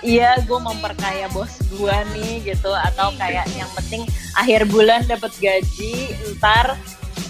[0.04, 2.68] iya gue memperkaya bos gue nih gitu.
[2.68, 4.04] Atau kayak yang penting
[4.37, 6.76] akhir bulan dapat gaji ntar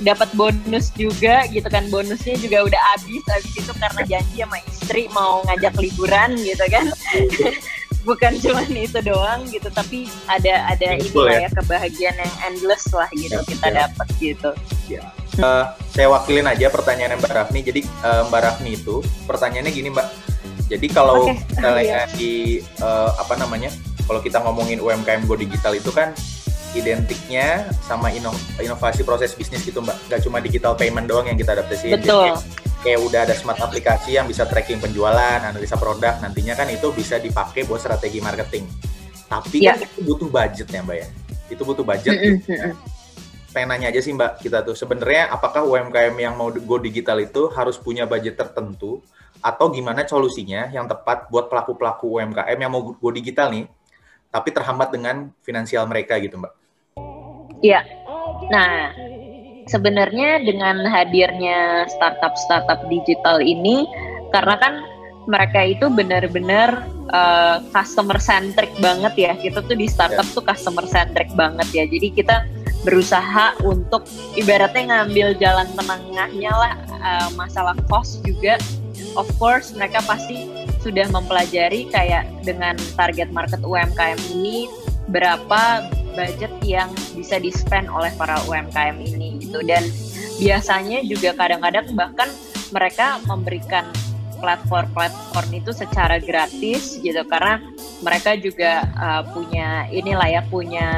[0.03, 5.03] dapat bonus juga gitu kan bonusnya juga udah habis habis itu karena janji sama istri
[5.15, 6.91] mau ngajak liburan gitu kan
[8.09, 11.49] bukan cuma itu doang gitu tapi ada ada ini lah ya.
[11.49, 13.75] ya kebahagiaan yang endless lah gitu ya, kita ya.
[13.85, 14.51] dapat gitu
[14.93, 15.03] ya.
[15.41, 20.09] uh, saya wakilin aja pertanyaan Mbak Rafni jadi uh, Mbak Rafni itu pertanyaannya gini Mbak
[20.69, 21.41] jadi kalau okay.
[21.49, 23.73] misalnya di uh, apa namanya
[24.05, 26.13] kalau kita ngomongin UMKM Go Digital itu kan
[26.75, 29.95] identiknya sama ino inovasi proses bisnis gitu mbak.
[30.11, 31.95] Nggak cuma digital payment doang yang kita adaptasi.
[31.95, 32.37] Betul.
[32.85, 37.17] kayak udah ada smart aplikasi yang bisa tracking penjualan analisa produk nantinya kan itu bisa
[37.17, 38.69] dipakai buat strategi marketing.
[39.25, 39.81] Tapi yeah.
[39.81, 41.09] kan itu butuh budget ya mbak ya.
[41.49, 42.13] Itu butuh budget.
[43.55, 47.47] Pengen nanya aja sih Mbak kita tuh sebenarnya apakah UMKM yang mau go digital itu
[47.55, 48.99] harus punya budget tertentu?
[49.39, 53.71] Atau gimana solusinya yang tepat buat pelaku-pelaku UMKM yang mau go digital nih
[54.35, 56.64] tapi terhambat dengan finansial mereka gitu Mbak?
[57.65, 57.81] Iya.
[58.53, 58.93] Nah,
[59.65, 63.89] sebenarnya dengan hadirnya startup-startup digital ini
[64.37, 64.75] karena kan
[65.25, 69.33] mereka itu benar-benar uh, customer centric banget ya.
[69.33, 70.37] Kita tuh di startup yeah.
[70.37, 71.85] tuh customer centric banget ya.
[71.89, 72.45] Jadi kita
[72.85, 74.05] berusaha untuk
[74.37, 78.61] ibaratnya ngambil jalan tengahnya lah uh, masalah cost juga.
[79.17, 80.45] Of course mereka pasti
[80.85, 84.69] sudah mempelajari kayak dengan target market UMKM ini
[85.09, 86.89] berapa budget yang
[87.19, 89.61] bisa di spend oleh para UMKM ini gitu.
[89.67, 89.85] Dan
[90.39, 92.31] biasanya juga kadang-kadang bahkan
[92.71, 93.87] mereka memberikan
[94.39, 97.21] platform-platform itu secara gratis gitu.
[97.27, 97.61] Karena
[98.01, 100.89] mereka juga uh, punya inilah ya punya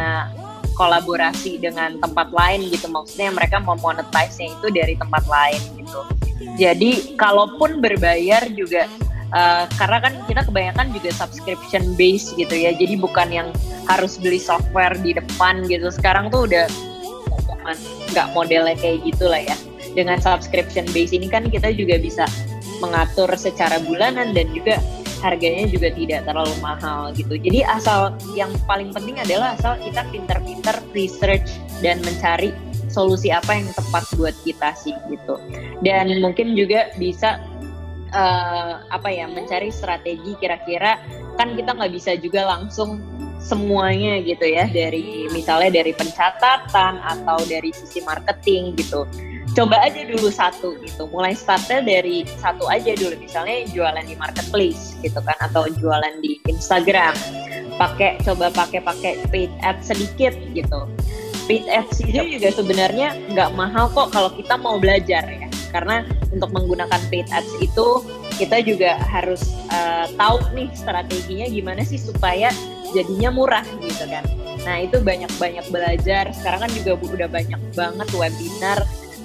[0.77, 2.87] kolaborasi dengan tempat lain gitu.
[2.93, 6.01] Maksudnya mereka mau monetize-nya itu dari tempat lain gitu.
[6.61, 8.85] Jadi kalaupun berbayar juga
[9.33, 13.49] uh, karena kan kita kebanyakan juga subscription base gitu ya jadi bukan yang
[13.91, 16.67] harus beli software di depan gitu sekarang tuh udah
[18.15, 19.57] nggak modelnya kayak gitulah ya
[19.97, 22.29] dengan subscription base ini kan kita juga bisa
[22.79, 24.79] mengatur secara bulanan dan juga
[25.25, 27.41] harganya juga tidak terlalu mahal gitu.
[27.41, 32.53] Jadi asal yang paling penting adalah asal kita pinter-pinter research dan mencari
[32.93, 35.41] solusi apa yang tepat buat kita sih gitu.
[35.81, 37.41] Dan mungkin juga bisa
[38.13, 41.01] uh, apa ya mencari strategi kira-kira
[41.35, 43.03] kan kita nggak bisa juga langsung
[43.47, 49.07] semuanya gitu ya dari misalnya dari pencatatan atau dari sisi marketing gitu.
[49.55, 54.99] Coba aja dulu satu gitu mulai startnya dari satu aja dulu misalnya jualan di marketplace
[55.01, 57.15] gitu kan atau jualan di Instagram.
[57.79, 60.91] Pakai coba pakai pakai paid ads sedikit gitu.
[61.47, 66.49] Paid ads itu juga sebenarnya nggak mahal kok kalau kita mau belajar ya karena untuk
[66.57, 68.01] menggunakan paid ads itu
[68.41, 72.49] kita juga harus uh, tahu nih strateginya gimana sih supaya
[72.97, 74.25] jadinya murah gitu kan
[74.65, 78.79] nah itu banyak banyak belajar sekarang kan juga udah banyak banget webinar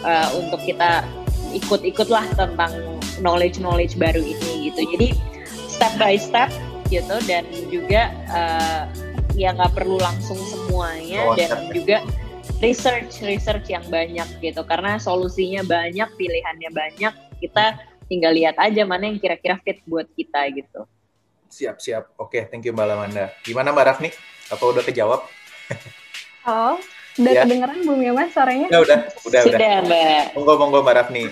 [0.03, 1.07] uh, untuk kita
[1.51, 2.71] ikut-ikut lah tentang
[3.19, 4.81] knowledge-knowledge baru ini gitu.
[4.95, 5.07] Jadi
[5.67, 6.49] step by step
[6.91, 8.83] gitu dan juga uh,
[9.35, 11.71] ya nggak perlu langsung semuanya oh, dan step.
[11.71, 11.97] juga
[12.61, 19.09] research research yang banyak gitu karena solusinya banyak pilihannya banyak kita tinggal lihat aja mana
[19.09, 20.85] yang kira-kira fit buat kita gitu.
[21.51, 22.15] Siap siap.
[22.15, 23.25] Oke, thank you Mbak Lamanda.
[23.43, 24.09] Gimana Mbak Rafni?
[24.47, 25.25] Apa udah kejawab?
[26.47, 26.75] Oh,
[27.19, 27.43] Udah ya.
[27.43, 28.67] kedengeran belum ya Mas suaranya?
[28.71, 29.75] Ya, udah, udah, Sudah, udah.
[29.83, 30.23] Mbak.
[30.35, 31.23] Monggo, monggo Mbak Rafni.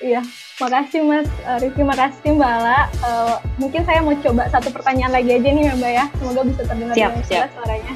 [0.00, 0.24] Iya,
[0.56, 2.78] makasih Mas uh, Rifki, makasih Mbak Ala.
[3.04, 6.04] Uh, mungkin saya mau coba satu pertanyaan lagi aja nih ya Mbak ya.
[6.16, 7.94] Semoga bisa terdengar siap, dengan jelas suaranya.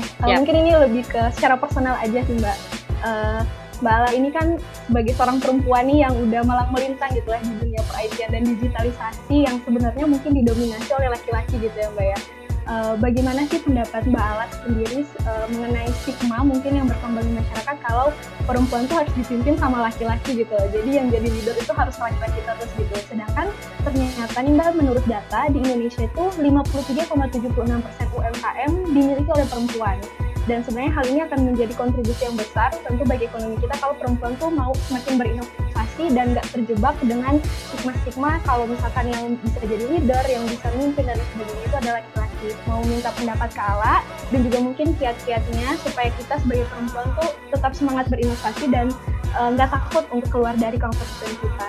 [0.00, 0.32] Oke, okay.
[0.34, 2.58] uh, mungkin ini lebih ke secara personal aja sih Mbak.
[3.04, 3.40] Uh,
[3.84, 4.56] Mbak Ala ini kan
[4.88, 9.36] sebagai seorang perempuan nih yang udah malang melintang gitu ya di dunia per dan digitalisasi
[9.44, 12.18] yang sebenarnya mungkin didominasi oleh laki-laki gitu ya Mbak ya
[12.66, 17.76] uh, bagaimana sih pendapat Mbak Alat sendiri uh, mengenai stigma mungkin yang berkembang di masyarakat
[17.82, 18.12] kalau
[18.44, 22.70] perempuan tuh harus dipimpin sama laki-laki gitu jadi yang jadi leader itu harus laki-laki terus
[22.76, 22.94] gitu.
[23.06, 23.48] Sedangkan
[23.86, 29.98] ternyata nih Mbak menurut data di Indonesia itu 53,76% UMKM dimiliki oleh perempuan
[30.46, 34.32] dan sebenarnya hal ini akan menjadi kontribusi yang besar tentu bagi ekonomi kita kalau perempuan
[34.38, 40.24] tuh mau semakin berinovasi dan nggak terjebak dengan stigma-stigma kalau misalkan yang bisa jadi leader,
[40.30, 42.48] yang bisa memimpin dan sebagainya itu adalah laki-laki.
[42.70, 43.96] Mau minta pendapat ke Ala
[44.30, 48.86] dan juga mungkin kiat-kiatnya supaya kita sebagai perempuan tuh tetap semangat berinovasi dan
[49.34, 51.66] eh, nggak uh, takut untuk keluar dari comfort zone kita.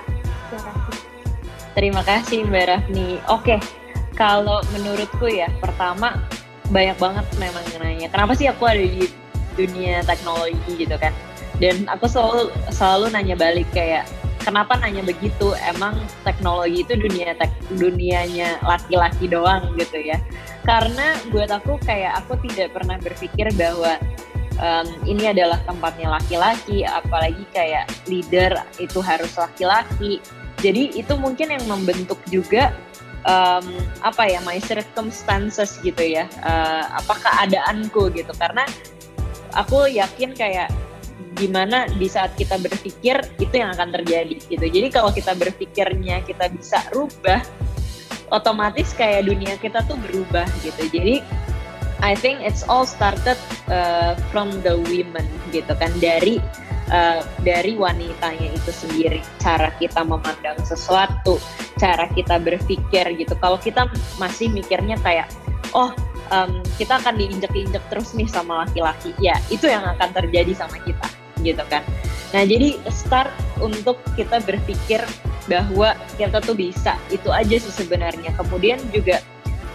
[0.54, 0.96] Terima kasih.
[1.78, 3.10] Terima kasih Mbak Rafni.
[3.30, 3.58] Oke,
[4.14, 6.37] kalau menurutku ya pertama
[6.70, 8.08] banyak banget memang nanya.
[8.12, 9.08] Kenapa sih aku ada di
[9.56, 11.16] dunia teknologi gitu kan?
[11.58, 14.06] Dan aku selalu selalu nanya balik kayak
[14.44, 15.58] kenapa nanya begitu?
[15.66, 20.22] Emang teknologi itu dunia tek, dunianya laki-laki doang gitu ya.
[20.64, 23.98] Karena buat aku kayak aku tidak pernah berpikir bahwa
[24.62, 30.24] um, ini adalah tempatnya laki-laki apalagi kayak leader itu harus laki-laki.
[30.58, 32.74] Jadi itu mungkin yang membentuk juga
[33.28, 33.68] um,
[34.02, 36.26] apa ya my circumstances gitu ya.
[36.42, 38.32] Uh, apa keadaanku gitu.
[38.34, 38.64] Karena
[39.54, 40.72] aku yakin kayak
[41.38, 44.66] gimana di saat kita berpikir itu yang akan terjadi gitu.
[44.66, 47.46] Jadi kalau kita berpikirnya kita bisa rubah
[48.34, 50.90] otomatis kayak dunia kita tuh berubah gitu.
[50.90, 51.22] Jadi
[52.02, 53.38] I think it's all started
[53.70, 55.94] uh, from the women gitu kan.
[56.02, 56.42] Dari
[56.92, 61.40] uh, dari wanitanya itu sendiri cara kita memandang sesuatu
[61.78, 63.34] cara kita berpikir gitu.
[63.38, 65.30] Kalau kita masih mikirnya kayak
[65.78, 65.94] oh
[66.34, 69.14] um, kita akan diinjek-injek terus nih sama laki-laki.
[69.22, 71.08] Ya itu yang akan terjadi sama kita
[71.46, 71.86] gitu kan.
[72.34, 75.06] Nah jadi start untuk kita berpikir
[75.48, 77.00] bahwa kita tuh bisa.
[77.08, 78.36] Itu aja sih sebenarnya.
[78.36, 79.24] Kemudian juga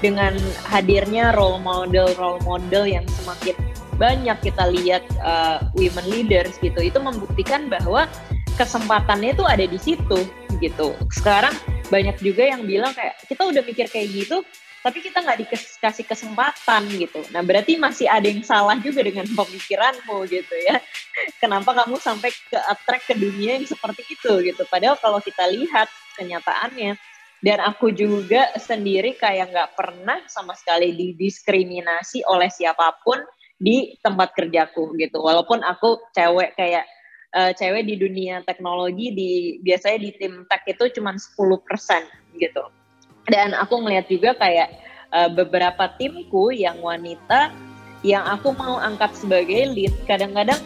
[0.02, 0.34] dengan
[0.66, 3.54] hadirnya role model role model yang semakin
[4.02, 8.10] banyak kita lihat uh, women leaders gitu itu membuktikan bahwa
[8.58, 10.26] kesempatannya itu ada di situ
[10.58, 11.54] gitu sekarang
[11.86, 14.42] banyak juga yang bilang kayak kita udah mikir kayak gitu
[14.82, 17.22] tapi kita nggak dikasih kesempatan gitu.
[17.30, 20.82] Nah berarti masih ada yang salah juga dengan pemikiranmu gitu ya.
[21.42, 24.66] Kenapa kamu sampai ke attract ke dunia yang seperti itu gitu.
[24.66, 25.86] Padahal kalau kita lihat
[26.18, 26.98] kenyataannya,
[27.42, 33.18] dan aku juga sendiri kayak nggak pernah sama sekali didiskriminasi oleh siapa pun
[33.62, 35.22] di tempat kerjaku gitu.
[35.22, 36.82] Walaupun aku cewek kayak
[37.30, 39.30] uh, cewek di dunia teknologi di
[39.62, 41.38] biasanya di tim tech itu cuma 10%
[42.42, 42.64] gitu.
[43.30, 44.68] Dan aku ngeliat juga kayak
[45.14, 47.54] uh, beberapa timku yang wanita
[48.02, 50.58] yang aku mau angkat sebagai lead kadang-kadang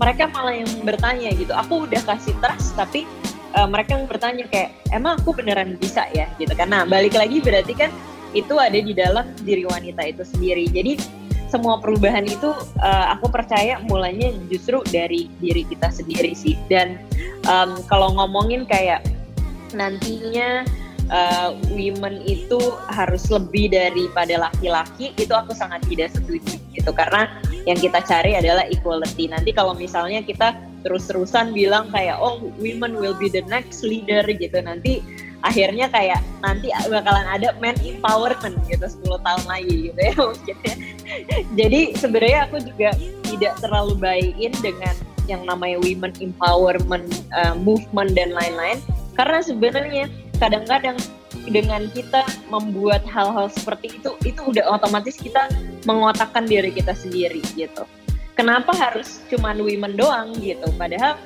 [0.00, 1.52] mereka malah yang bertanya gitu.
[1.52, 3.04] Aku udah kasih trust tapi
[3.60, 6.32] uh, mereka yang bertanya kayak emang aku beneran bisa ya?
[6.40, 7.92] Gitu karena balik lagi berarti kan
[8.32, 10.64] itu ada di dalam diri wanita itu sendiri.
[10.72, 10.96] Jadi
[11.48, 16.54] semua perubahan itu uh, aku percaya mulainya justru dari diri kita sendiri sih.
[16.68, 17.00] Dan
[17.48, 19.04] um, kalau ngomongin kayak
[19.72, 20.64] nantinya
[21.08, 22.60] uh, women itu
[22.92, 26.90] harus lebih daripada laki-laki itu aku sangat tidak setuju gitu.
[26.92, 27.28] Karena
[27.64, 29.28] yang kita cari adalah equality.
[29.28, 30.56] Nanti kalau misalnya kita
[30.86, 34.60] terus-terusan bilang kayak oh women will be the next leader gitu.
[34.62, 35.02] Nanti
[35.46, 40.74] akhirnya kayak nanti bakalan ada man empowerment gitu 10 tahun lagi gitu ya maksudnya.
[41.54, 42.90] Jadi sebenarnya aku juga
[43.28, 44.94] tidak terlalu baik dengan
[45.28, 48.80] yang namanya women empowerment uh, movement dan lain-lain.
[49.14, 50.04] Karena sebenarnya
[50.40, 50.96] kadang-kadang
[51.48, 55.48] dengan kita membuat hal-hal seperti itu itu udah otomatis kita
[55.84, 57.84] mengotakkan diri kita sendiri gitu.
[58.38, 60.70] Kenapa harus cuman women doang gitu?
[60.78, 61.18] Padahal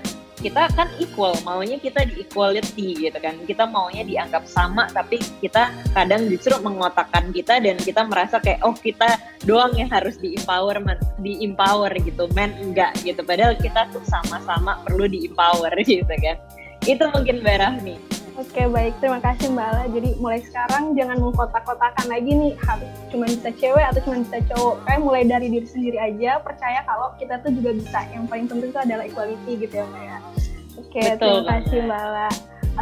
[0.43, 3.39] kita kan equal maunya kita di equality gitu kan.
[3.47, 8.75] Kita maunya dianggap sama tapi kita kadang justru mengotakkan kita dan kita merasa kayak oh
[8.75, 12.27] kita doang yang harus di empowerment di empower gitu.
[12.35, 13.23] Men enggak gitu.
[13.23, 16.37] Padahal kita tuh sama-sama perlu di empower gitu kan.
[16.83, 19.85] Itu mungkin Mbak nih Oke baik, terima kasih Mbak Ala.
[19.95, 24.75] Jadi mulai sekarang jangan mengkotak-kotakan lagi nih harus cuma bisa cewek atau cuma bisa cowok.
[24.83, 28.03] Kayak mulai dari diri sendiri aja, percaya kalau kita tuh juga bisa.
[28.11, 30.19] Yang paling penting itu adalah equality gitu ya Mbak ya.
[30.75, 31.19] Oke, Betul.
[31.23, 32.19] terima kasih Mbak Ala.
[32.19, 32.31] Uh,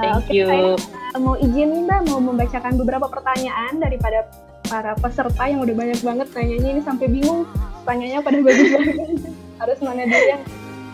[0.00, 0.48] Thank okay, you.
[0.80, 4.18] Saya mau izin nih Mbak, mau membacakan beberapa pertanyaan daripada
[4.64, 7.44] para peserta yang udah banyak banget nanyanya ini sampai bingung.
[7.84, 8.96] Tanyanya pada bagus banget.
[9.60, 10.42] harus mana dulu yang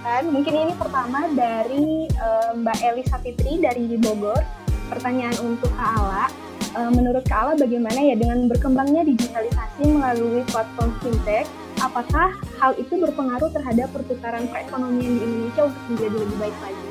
[0.06, 0.22] kan.
[0.30, 4.38] Mungkin ini pertama dari uh, Mbak Elisa Fitri dari Bogor.
[4.86, 6.30] Pertanyaan untuk Kak Ala.
[6.78, 11.50] Uh, menurut Kak Ala bagaimana ya dengan berkembangnya digitalisasi melalui platform fintech,
[11.82, 16.88] apakah hal itu berpengaruh terhadap pertukaran perekonomian di Indonesia untuk menjadi lebih baik lagi?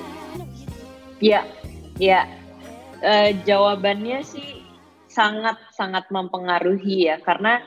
[1.24, 1.42] Ya,
[1.96, 2.22] ya.
[3.00, 4.66] Uh, jawabannya sih
[5.08, 7.64] sangat sangat mempengaruhi ya karena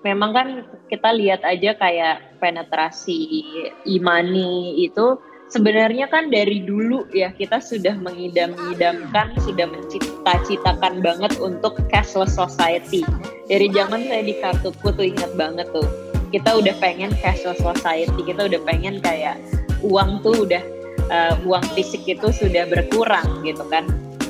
[0.00, 0.48] memang kan
[0.88, 3.44] kita lihat aja kayak penetrasi
[3.84, 5.20] imani itu
[5.52, 13.04] sebenarnya kan dari dulu ya kita sudah mengidam-idamkan, sudah mencita-citakan banget untuk cashless society.
[13.50, 15.86] Dari zaman saya di kartuku tuh ingat banget tuh.
[16.30, 19.36] Kita udah pengen cashless society, kita udah pengen kayak
[19.82, 20.62] uang tuh udah
[21.10, 23.84] uh, uang fisik itu sudah berkurang gitu kan.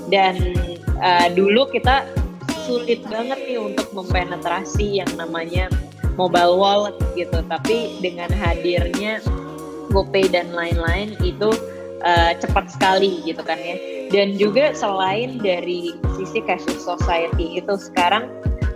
[0.09, 0.57] Dan
[1.05, 2.09] uh, dulu kita
[2.67, 5.69] sulit banget nih untuk mempenetrasi yang namanya
[6.15, 7.41] mobile wallet gitu.
[7.47, 9.21] Tapi dengan hadirnya
[9.91, 11.51] GoPay dan lain-lain itu
[12.05, 13.77] uh, cepat sekali gitu kan ya.
[14.11, 18.27] Dan juga selain dari sisi cashless society itu sekarang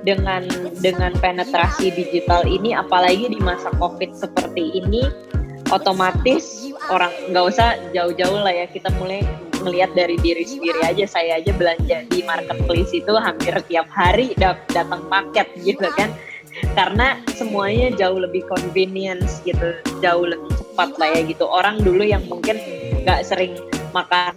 [0.05, 0.45] dengan
[0.85, 5.09] dengan penetrasi digital ini apalagi di masa covid seperti ini
[5.73, 9.25] otomatis orang nggak usah jauh-jauh lah ya kita mulai
[9.65, 15.09] melihat dari diri sendiri aja saya aja belanja di marketplace itu hampir tiap hari datang
[15.09, 16.13] paket gitu kan.
[16.79, 21.45] Karena semuanya jauh lebih convenience gitu jauh lebih cepat lah ya gitu.
[21.49, 22.61] Orang dulu yang mungkin
[23.03, 23.59] nggak sering
[23.91, 24.37] makan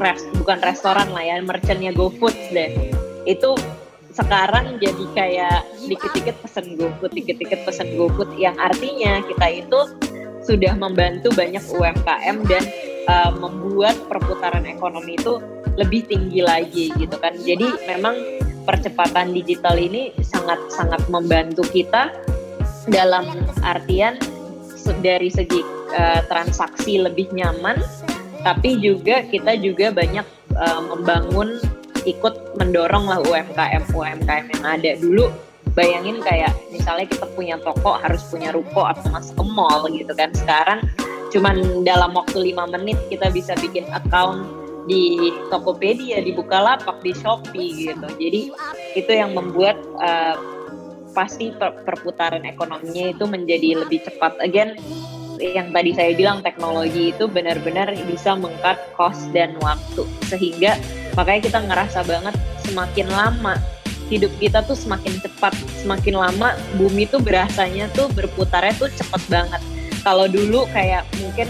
[0.00, 2.90] res bukan restoran lah ya merchantnya GoFood deh.
[3.28, 3.54] Itu
[4.12, 9.80] sekarang jadi kayak dikit-dikit pesen GoFood dikit-dikit pesen GoFood yang artinya kita itu
[10.42, 12.62] sudah membantu banyak UMKM dan
[13.08, 15.42] uh, membuat perputaran ekonomi itu
[15.80, 17.32] lebih tinggi lagi gitu kan.
[17.40, 18.14] Jadi memang
[18.68, 22.12] percepatan digital ini sangat sangat membantu kita
[22.90, 23.24] dalam
[23.62, 24.18] artian
[25.00, 25.62] dari segi
[25.94, 27.78] uh, transaksi lebih nyaman,
[28.42, 30.26] tapi juga kita juga banyak
[30.58, 31.62] uh, membangun
[32.02, 35.30] ikut mendorong lah UMKM UMKM yang ada dulu
[35.72, 40.28] bayangin kayak misalnya kita punya toko harus punya ruko atau masuk ke mall gitu kan
[40.36, 40.80] sekarang
[41.32, 44.44] cuman dalam waktu lima menit kita bisa bikin account
[44.86, 48.06] di Tokopedia, di Bukalapak, di Shopee gitu.
[48.18, 48.50] Jadi
[48.98, 50.36] itu yang membuat uh,
[51.16, 54.36] pasti per perputaran ekonominya itu menjadi lebih cepat.
[54.42, 54.76] Again,
[55.38, 60.78] yang tadi saya bilang teknologi itu benar-benar bisa mengkat cost dan waktu sehingga
[61.18, 63.58] makanya kita ngerasa banget semakin lama
[64.06, 69.62] hidup kita tuh semakin cepat semakin lama bumi tuh berasanya tuh berputarnya tuh cepat banget
[70.02, 71.46] kalau dulu kayak mungkin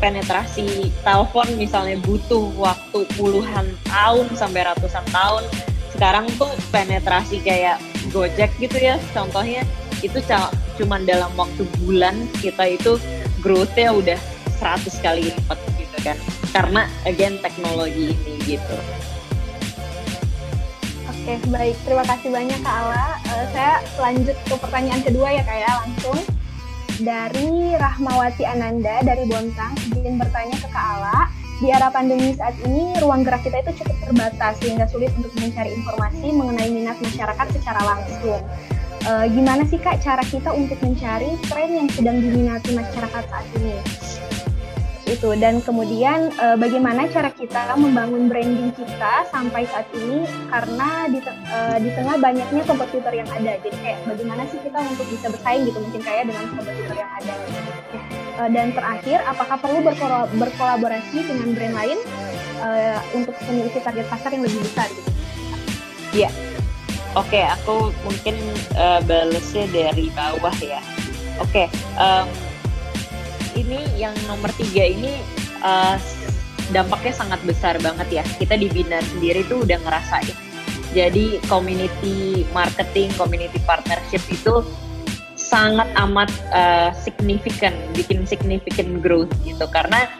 [0.00, 5.44] penetrasi telepon misalnya butuh waktu puluhan tahun sampai ratusan tahun
[5.92, 7.76] sekarang tuh penetrasi kayak
[8.08, 9.66] Gojek gitu ya contohnya
[10.00, 10.16] itu
[10.80, 12.96] cuma dalam waktu bulan kita itu
[13.44, 14.18] growth-nya udah
[14.56, 16.16] 100 kali lipat gitu kan
[16.56, 18.78] karena again teknologi ini gitu
[21.20, 21.76] Oke, baik.
[21.84, 23.20] Terima kasih banyak Kak Ala.
[23.28, 26.16] Uh, saya lanjut ke pertanyaan kedua ya Kak ya, langsung
[27.00, 31.32] dari Rahmawati Ananda dari Bontang ingin bertanya ke Kak Ala.
[31.60, 35.76] Di era pandemi saat ini, ruang gerak kita itu cukup terbatas sehingga sulit untuk mencari
[35.76, 38.40] informasi mengenai minat masyarakat secara langsung.
[39.04, 43.76] E, gimana sih Kak cara kita untuk mencari tren yang sedang diminati masyarakat saat ini?
[45.10, 50.22] Itu dan kemudian e, bagaimana cara kita membangun branding kita sampai saat ini?
[50.46, 53.58] Karena di, e, di tengah banyaknya kompetitor yang ada.
[53.58, 57.34] Jadi kayak bagaimana sih kita untuk bisa bersaing gitu mungkin kayak dengan kompetitor yang ada?
[58.38, 61.98] E, dan terakhir apakah perlu berkol berkolaborasi dengan brand lain
[62.62, 62.68] e,
[63.18, 65.10] untuk memiliki target pasar yang lebih besar gitu?
[66.14, 66.30] Iya.
[67.18, 68.38] Oke, okay, aku mungkin
[68.78, 70.78] uh, balesnya dari bawah ya.
[71.42, 71.66] Oke, okay,
[71.98, 72.30] um,
[73.56, 75.20] ini yang nomor tiga ini
[75.64, 75.96] uh,
[76.70, 78.24] dampaknya sangat besar banget ya.
[78.38, 80.36] Kita di Binar sendiri tuh udah ngerasain.
[80.90, 84.66] Jadi community marketing, community partnership itu
[85.38, 89.66] sangat amat uh, signifikan, bikin significant growth gitu.
[89.70, 90.10] Karena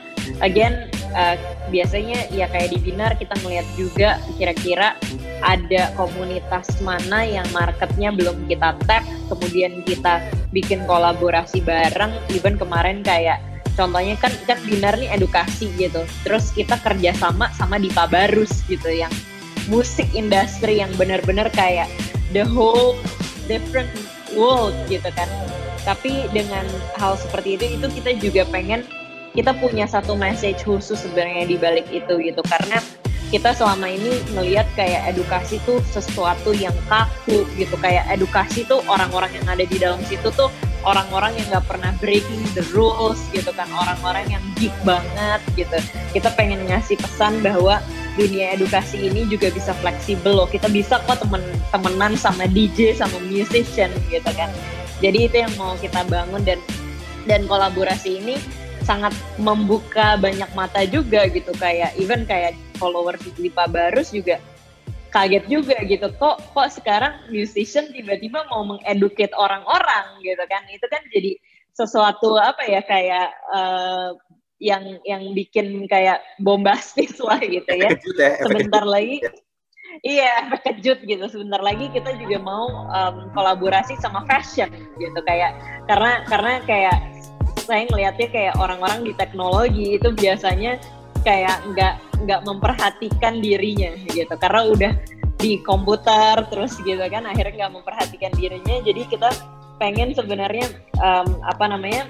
[0.43, 1.35] again uh,
[1.75, 4.95] biasanya ya kayak di Binar kita ngeliat juga kira-kira
[5.41, 10.21] ada komunitas mana yang marketnya belum kita tap, kemudian kita
[10.53, 13.41] bikin kolaborasi bareng, even kemarin kayak
[13.79, 19.13] contohnya kan kan Binar nih edukasi gitu, terus kita kerjasama sama Dipa Barus gitu yang
[19.69, 21.87] musik industri yang benar-benar kayak
[22.35, 22.99] the whole
[23.47, 23.89] different
[24.37, 25.29] world gitu kan.
[25.81, 26.67] Tapi dengan
[27.01, 28.85] hal seperti itu itu kita juga pengen
[29.33, 32.43] kita punya satu message khusus sebenarnya di balik itu gitu.
[32.45, 32.83] Karena
[33.31, 37.79] kita selama ini melihat kayak edukasi tuh sesuatu yang kaku gitu.
[37.79, 40.51] Kayak edukasi tuh orang-orang yang ada di dalam situ tuh
[40.83, 43.71] orang-orang yang nggak pernah breaking the rules gitu kan.
[43.71, 45.79] Orang-orang yang geek banget gitu.
[46.11, 47.79] Kita pengen ngasih pesan bahwa
[48.19, 50.51] dunia edukasi ini juga bisa fleksibel loh.
[50.51, 54.51] Kita bisa kok temen temenan sama DJ sama musician gitu kan.
[54.99, 56.59] Jadi itu yang mau kita bangun dan
[57.31, 58.43] dan kolaborasi ini
[58.83, 61.55] sangat membuka banyak mata juga gitu.
[61.55, 64.41] Kayak even kayak followers Lipa Barus juga
[65.13, 66.09] kaget juga gitu.
[66.17, 70.65] Kok kok sekarang musician tiba-tiba mau mengeduket orang-orang gitu kan?
[70.73, 71.37] Itu kan jadi
[71.77, 74.17] sesuatu apa ya kayak uh,
[74.61, 79.21] yang yang bikin kayak bombastis lah gitu ya, ya sebentar lagi
[80.07, 81.25] Iya, kejut gitu.
[81.27, 85.19] Sebentar lagi kita juga mau um, kolaborasi sama fashion gitu.
[85.27, 85.59] Kayak
[85.91, 86.99] karena karena kayak
[87.67, 90.79] saya ngelihatnya kayak orang-orang di teknologi itu biasanya
[91.23, 94.35] kayak nggak nggak memperhatikan dirinya gitu.
[94.37, 94.93] Karena udah
[95.41, 98.77] di komputer terus gitu kan akhirnya nggak memperhatikan dirinya.
[98.85, 99.33] Jadi kita
[99.81, 100.69] pengen sebenarnya
[101.01, 102.05] um, apa namanya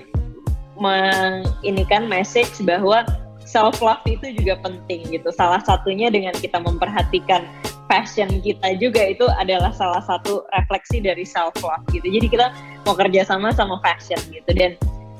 [0.80, 3.06] menginikan message bahwa
[3.46, 5.30] self love itu juga penting gitu.
[5.34, 7.46] Salah satunya dengan kita memperhatikan
[7.90, 12.06] fashion kita juga itu adalah salah satu refleksi dari self love gitu.
[12.06, 12.50] Jadi kita
[12.86, 14.50] mau kerjasama sama fashion gitu.
[14.54, 14.74] Dan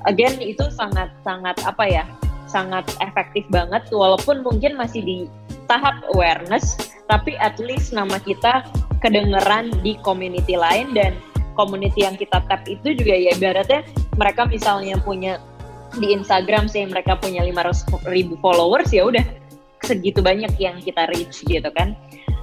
[0.07, 2.05] again itu sangat sangat apa ya
[2.51, 5.19] sangat efektif banget walaupun mungkin masih di
[5.71, 6.75] tahap awareness
[7.07, 8.67] tapi at least nama kita
[8.99, 11.15] kedengeran di community lain dan
[11.55, 13.87] community yang kita tap itu juga ya ibaratnya
[14.19, 15.39] mereka misalnya punya
[15.99, 19.23] di Instagram sih mereka punya 500 ribu followers ya udah
[19.83, 21.97] segitu banyak yang kita reach gitu kan.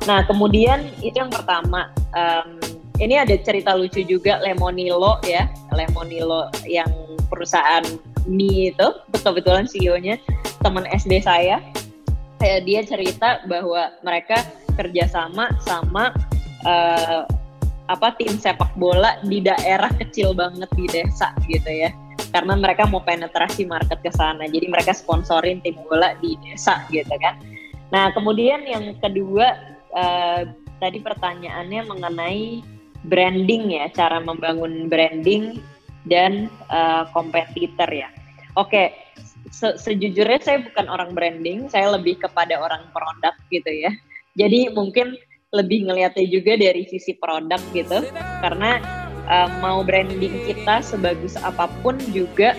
[0.10, 2.60] Nah kemudian itu yang pertama um,
[3.00, 6.90] ini ada cerita lucu juga Lemonilo ya Lemonilo yang
[7.30, 7.86] perusahaan
[8.28, 8.88] mie itu
[9.24, 10.20] kebetulan CEO-nya
[10.62, 11.64] teman SD saya.
[12.38, 14.46] Kayak dia cerita bahwa mereka
[14.78, 16.14] kerjasama sama
[16.68, 17.26] uh,
[17.88, 21.90] apa tim sepak bola di daerah kecil banget di desa gitu ya.
[22.30, 27.16] Karena mereka mau penetrasi market ke sana jadi mereka sponsorin tim bola di desa gitu
[27.18, 27.42] kan.
[27.90, 29.58] Nah kemudian yang kedua
[29.98, 30.46] uh,
[30.78, 32.62] tadi pertanyaannya mengenai
[33.08, 35.58] branding ya, cara membangun branding
[36.08, 38.10] dan uh, kompetitor ya.
[38.58, 38.90] Oke,
[39.54, 43.94] se sejujurnya saya bukan orang branding, saya lebih kepada orang produk gitu ya.
[44.34, 45.14] Jadi mungkin
[45.56, 48.04] lebih ngelihatnya juga dari sisi produk gitu,
[48.44, 48.82] karena
[49.30, 52.58] uh, mau branding kita sebagus apa pun juga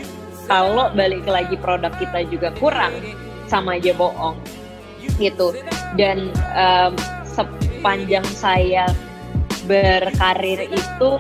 [0.49, 2.95] kalau balik lagi produk kita juga kurang
[3.51, 4.39] sama aja bohong
[5.21, 5.53] gitu.
[5.99, 6.95] Dan um,
[7.27, 8.89] sepanjang saya
[9.69, 11.11] berkarir itu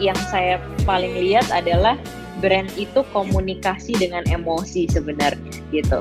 [0.00, 1.94] yang saya paling lihat adalah
[2.40, 6.00] brand itu komunikasi dengan emosi sebenarnya gitu.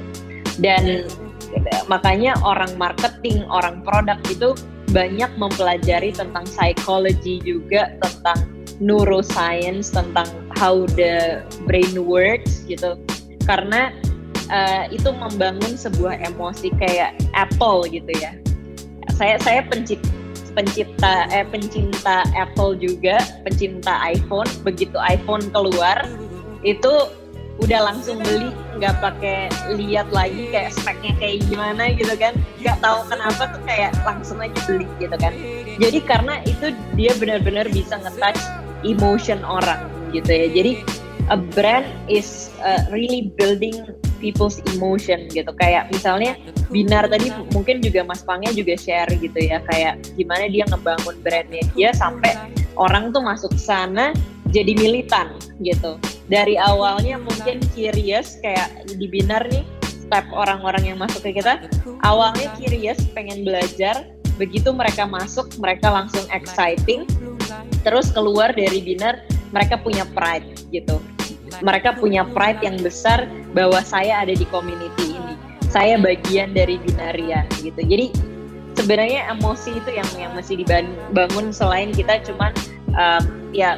[0.59, 1.07] Dan
[1.91, 4.55] makanya orang marketing, orang produk itu
[4.89, 12.95] banyak mempelajari tentang psikologi juga, tentang neuroscience, tentang how the brain works gitu.
[13.43, 13.93] Karena
[14.49, 18.35] uh, itu membangun sebuah emosi kayak Apple gitu ya.
[19.15, 20.18] Saya saya pencipta
[20.53, 24.49] pencipta eh pencinta Apple juga, pencinta iPhone.
[24.65, 26.05] Begitu iPhone keluar,
[26.65, 26.93] itu
[27.59, 32.33] udah langsung beli, nggak pakai lihat lagi kayak speknya kayak gimana gitu kan.
[32.63, 35.35] Nggak tahu kenapa tuh kayak langsung aja beli gitu kan.
[35.75, 38.39] Jadi karena itu dia benar-benar bisa nge-touch
[38.87, 40.47] emotion orang gitu ya.
[40.55, 40.71] Jadi
[41.29, 43.75] a brand is uh, really building
[44.19, 45.49] people's emotion gitu.
[45.57, 46.35] Kayak misalnya
[46.69, 51.65] Binar tadi mungkin juga Mas Pangnya juga share gitu ya kayak gimana dia ngebangun brandnya
[51.73, 52.37] dia sampai
[52.77, 54.13] orang tuh masuk sana
[54.53, 55.97] jadi militan gitu.
[56.29, 59.65] Dari awalnya mungkin curious kayak di Binar nih
[60.09, 61.69] step orang-orang yang masuk ke kita
[62.01, 64.09] awalnya curious pengen belajar
[64.41, 67.05] begitu mereka masuk mereka langsung exciting
[67.85, 69.21] terus keluar dari Binar
[69.53, 70.97] mereka punya pride gitu
[71.61, 75.35] mereka punya pride yang besar bahwa saya ada di community ini.
[75.69, 77.77] Saya bagian dari binarian gitu.
[77.77, 78.09] Jadi
[78.73, 82.51] sebenarnya emosi itu yang yang masih dibangun selain kita cuman
[82.97, 83.23] um,
[83.53, 83.77] ya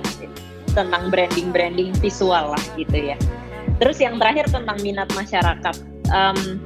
[0.72, 3.18] tentang branding branding visual lah gitu ya.
[3.82, 5.76] Terus yang terakhir tentang minat masyarakat.
[6.14, 6.62] Um,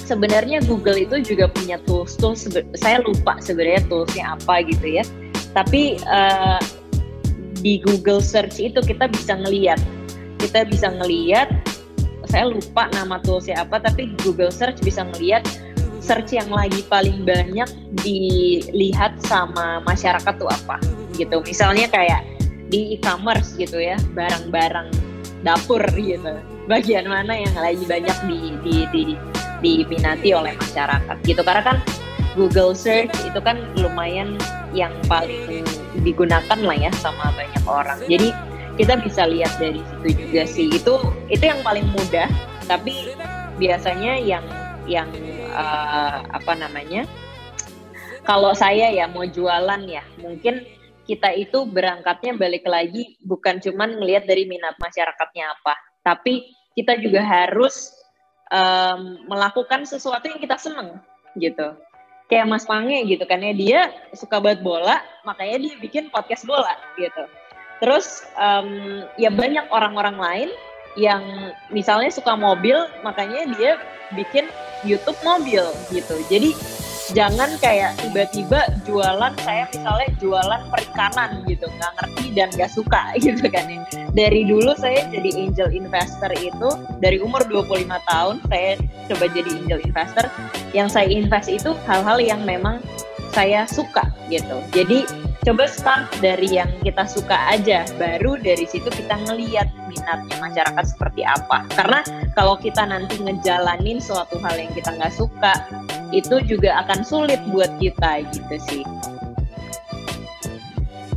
[0.00, 2.16] sebenarnya Google itu juga punya tools.
[2.16, 2.48] Tools
[2.80, 5.04] saya lupa sebenarnya toolsnya apa gitu ya.
[5.52, 6.58] Tapi uh,
[7.60, 9.78] di Google search itu kita bisa ngeliat
[10.38, 11.50] kita bisa ngeliat
[12.28, 15.42] saya lupa nama toolsnya apa tapi Google search bisa ngeliat
[15.98, 17.68] search yang lagi paling banyak
[18.00, 20.80] dilihat sama masyarakat tuh apa
[21.18, 21.42] gitu.
[21.42, 22.22] Misalnya kayak
[22.68, 24.88] di e-commerce gitu ya barang-barang
[25.42, 26.38] dapur gitu.
[26.68, 29.02] Bagian mana yang lagi banyak di, di, di
[29.58, 31.42] diminati oleh masyarakat gitu.
[31.42, 31.78] Karena kan
[32.38, 34.38] Google Search itu kan lumayan
[34.70, 35.66] yang paling
[36.06, 37.98] digunakan lah ya sama banyak orang.
[38.06, 38.30] Jadi
[38.78, 40.66] kita bisa lihat dari situ juga sih.
[40.70, 42.30] Itu itu yang paling mudah.
[42.70, 43.12] Tapi
[43.58, 44.46] biasanya yang
[44.86, 45.10] yang
[45.52, 47.04] uh, apa namanya?
[48.22, 50.62] Kalau saya ya mau jualan ya, mungkin
[51.08, 55.74] kita itu berangkatnya balik lagi bukan cuman melihat dari minat masyarakatnya apa,
[56.04, 57.90] tapi kita juga harus
[58.52, 61.00] um, melakukan sesuatu yang kita seneng
[61.40, 61.74] gitu
[62.28, 63.80] kayak Mas Pange gitu kan ya dia
[64.12, 67.24] suka banget bola makanya dia bikin podcast bola gitu
[67.78, 70.50] terus um, ya banyak orang-orang lain
[70.98, 72.74] yang misalnya suka mobil
[73.06, 73.78] makanya dia
[74.18, 74.50] bikin
[74.86, 76.14] YouTube mobil gitu.
[76.30, 76.54] Jadi
[77.14, 81.66] jangan kayak tiba-tiba jualan saya misalnya jualan perikanan gitu.
[81.66, 83.80] Nggak ngerti dan nggak suka gitu kan ya.
[84.14, 86.68] Dari dulu saya jadi angel investor itu
[86.98, 88.72] dari umur 25 tahun saya
[89.10, 90.26] coba jadi angel investor.
[90.74, 92.82] Yang saya invest itu hal-hal yang memang
[93.32, 94.58] saya suka gitu.
[94.74, 95.06] Jadi
[95.48, 101.24] coba start dari yang kita suka aja baru dari situ kita ngeliat minatnya masyarakat seperti
[101.24, 102.04] apa karena
[102.36, 105.56] kalau kita nanti ngejalanin suatu hal yang kita nggak suka
[106.12, 108.84] itu juga akan sulit buat kita gitu sih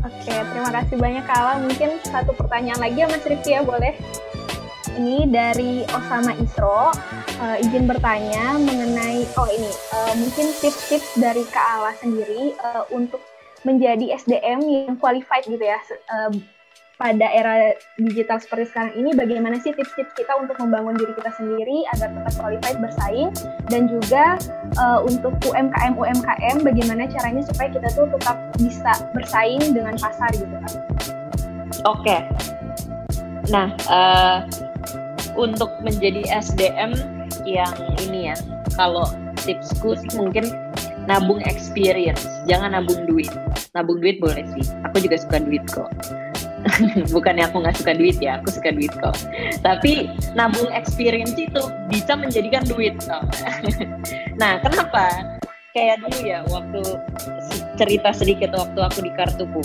[0.01, 1.57] Oke, terima kasih banyak Kala.
[1.65, 3.97] Mungkin satu pertanyaan lagi ya Mas Rifki ya, boleh?
[4.93, 6.93] Ini dari Osama Isro,
[7.41, 13.30] uh, izin bertanya mengenai, oh ini, uh, mungkin tips-tips dari Kak Ala sendiri uh, untuk
[13.64, 15.78] menjadi SDM yang qualified gitu ya
[16.09, 16.34] uh,
[17.01, 21.82] pada era digital seperti sekarang ini bagaimana sih tips-tips kita untuk membangun diri kita sendiri
[21.97, 23.30] agar tetap qualified bersaing
[23.74, 24.38] dan juga
[24.78, 30.53] uh, untuk UMKM UMKM bagaimana caranya supaya kita tuh tetap bisa bersaing dengan pasar gitu
[30.62, 30.74] kan.
[31.89, 32.05] Oke.
[32.05, 32.20] Okay.
[33.49, 34.45] Nah, uh,
[35.34, 36.93] untuk menjadi SDM
[37.49, 37.74] yang
[38.05, 38.38] ini ya,
[38.78, 39.09] kalau
[39.41, 40.45] tipsku mungkin
[41.12, 43.28] nabung experience, jangan nabung duit.
[43.76, 45.91] Nabung duit boleh sih, aku juga suka duit kok.
[47.14, 49.20] Bukannya aku nggak suka duit ya, aku suka duit kok.
[49.59, 50.07] Tapi
[50.39, 51.59] nabung experience itu
[51.91, 52.95] bisa menjadikan duit.
[54.41, 55.36] nah, kenapa?
[55.72, 56.84] kayak dulu ya waktu
[57.80, 59.64] cerita sedikit waktu aku di kartuku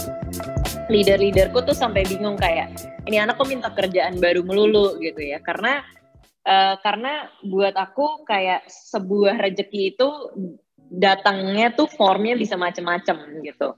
[0.86, 2.70] leader-leaderku tuh sampai bingung kayak
[3.10, 5.82] ini anak kok minta kerjaan baru melulu gitu ya karena
[6.46, 10.08] uh, karena buat aku kayak sebuah rejeki itu
[10.90, 13.74] datangnya tuh formnya bisa macam-macam gitu.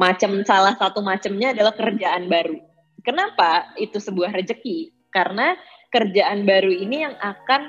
[0.00, 2.56] Macam salah satu macamnya adalah kerjaan baru.
[3.04, 4.92] Kenapa itu sebuah rejeki?
[5.12, 5.56] Karena
[5.90, 7.62] kerjaan baru ini yang akan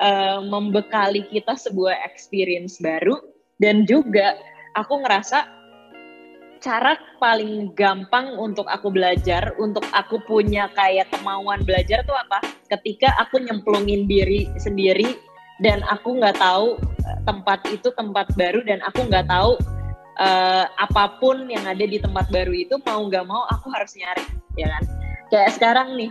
[0.00, 3.18] uh, membekali kita sebuah experience baru
[3.58, 4.38] dan juga
[4.78, 5.58] aku ngerasa
[6.58, 12.42] cara paling gampang untuk aku belajar, untuk aku punya kayak kemauan belajar tuh apa?
[12.66, 15.14] Ketika aku nyemplungin diri sendiri
[15.58, 19.58] dan aku nggak tahu eh, tempat itu tempat baru dan aku nggak tahu
[20.18, 24.24] uh, apa pun yang ada di tempat baru itu mau nggak mau aku harus nyari,
[24.58, 24.84] ya kan?
[25.28, 26.10] Kayak sekarang nih,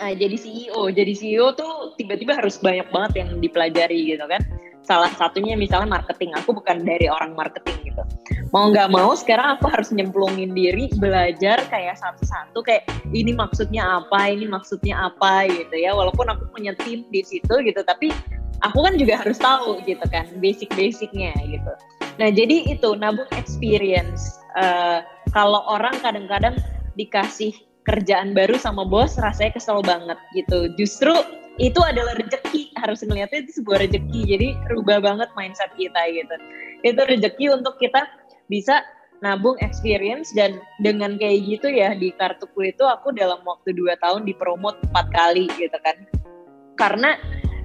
[0.00, 4.44] uh, jadi CEO, jadi CEO tuh tiba-tiba harus banyak banget yang dipelajari gitu kan?
[4.84, 8.04] salah satunya misalnya marketing aku bukan dari orang marketing gitu
[8.52, 12.84] mau nggak mau sekarang aku harus nyemplungin diri belajar kayak satu-satu kayak
[13.16, 17.80] ini maksudnya apa ini maksudnya apa gitu ya walaupun aku punya tim di situ gitu
[17.82, 18.12] tapi
[18.62, 21.72] aku kan juga harus tahu gitu kan basic-basicnya gitu.
[22.20, 24.38] Nah jadi itu nabung experience.
[24.54, 25.02] Uh,
[25.34, 26.54] kalau orang kadang-kadang
[26.94, 27.50] dikasih
[27.84, 30.70] kerjaan baru sama bos rasanya kesel banget gitu.
[30.78, 31.12] Justru
[31.58, 36.34] itu adalah rezeki harus melihatnya itu sebuah rezeki jadi rubah banget mindset kita gitu.
[36.86, 38.06] Itu rezeki untuk kita
[38.46, 38.82] bisa
[39.22, 44.26] nabung experience dan dengan kayak gitu ya di kartuku itu aku dalam waktu dua tahun
[44.26, 45.96] dipromot empat kali gitu kan.
[46.74, 47.14] Karena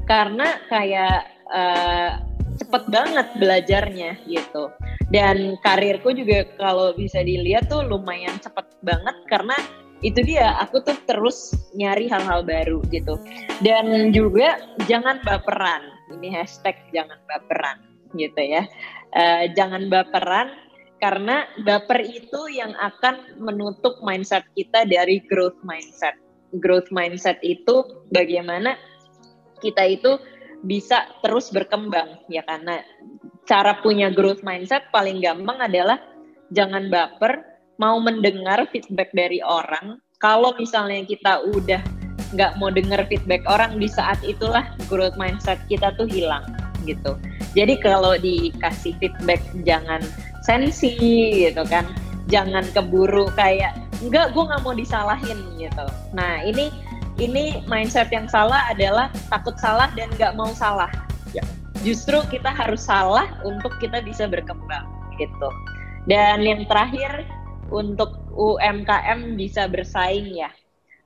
[0.09, 2.17] karena kayak uh,
[2.57, 4.73] cepet banget belajarnya gitu.
[5.13, 9.57] Dan karirku juga kalau bisa dilihat tuh lumayan cepet banget karena
[10.01, 13.21] itu dia aku tuh terus nyari hal-hal baru gitu.
[13.61, 14.57] Dan juga
[14.89, 17.77] jangan baperan ini hashtag jangan baperan
[18.17, 18.65] gitu ya.
[19.13, 20.53] Uh, jangan baperan
[20.99, 26.17] karena baper itu yang akan menutup mindset kita dari growth mindset.
[26.57, 28.75] Growth mindset itu bagaimana
[29.61, 30.19] kita itu
[30.67, 32.83] bisa terus berkembang ya karena
[33.47, 35.97] cara punya growth mindset paling gampang adalah
[36.51, 37.41] jangan baper
[37.79, 40.03] mau mendengar feedback dari orang.
[40.19, 41.79] Kalau misalnya kita udah
[42.35, 46.43] nggak mau dengar feedback orang di saat itulah growth mindset kita tuh hilang
[46.83, 47.15] gitu.
[47.55, 50.03] Jadi kalau dikasih feedback jangan
[50.43, 50.93] sensi
[51.47, 51.87] gitu kan.
[52.29, 53.73] Jangan keburu kayak
[54.05, 55.87] enggak gue nggak mau disalahin gitu.
[56.13, 56.69] Nah ini
[57.19, 60.89] ini mindset yang salah adalah takut salah dan nggak mau salah.
[61.29, 61.45] Ya.
[61.85, 64.87] justru kita harus salah untuk kita bisa berkembang
[65.21, 65.49] gitu.
[66.09, 67.27] Dan yang terakhir
[67.69, 70.49] untuk UMKM bisa bersaing ya.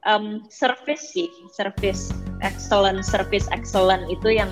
[0.04, 2.12] Um, service sih service
[2.44, 4.52] excellent service excellent itu yang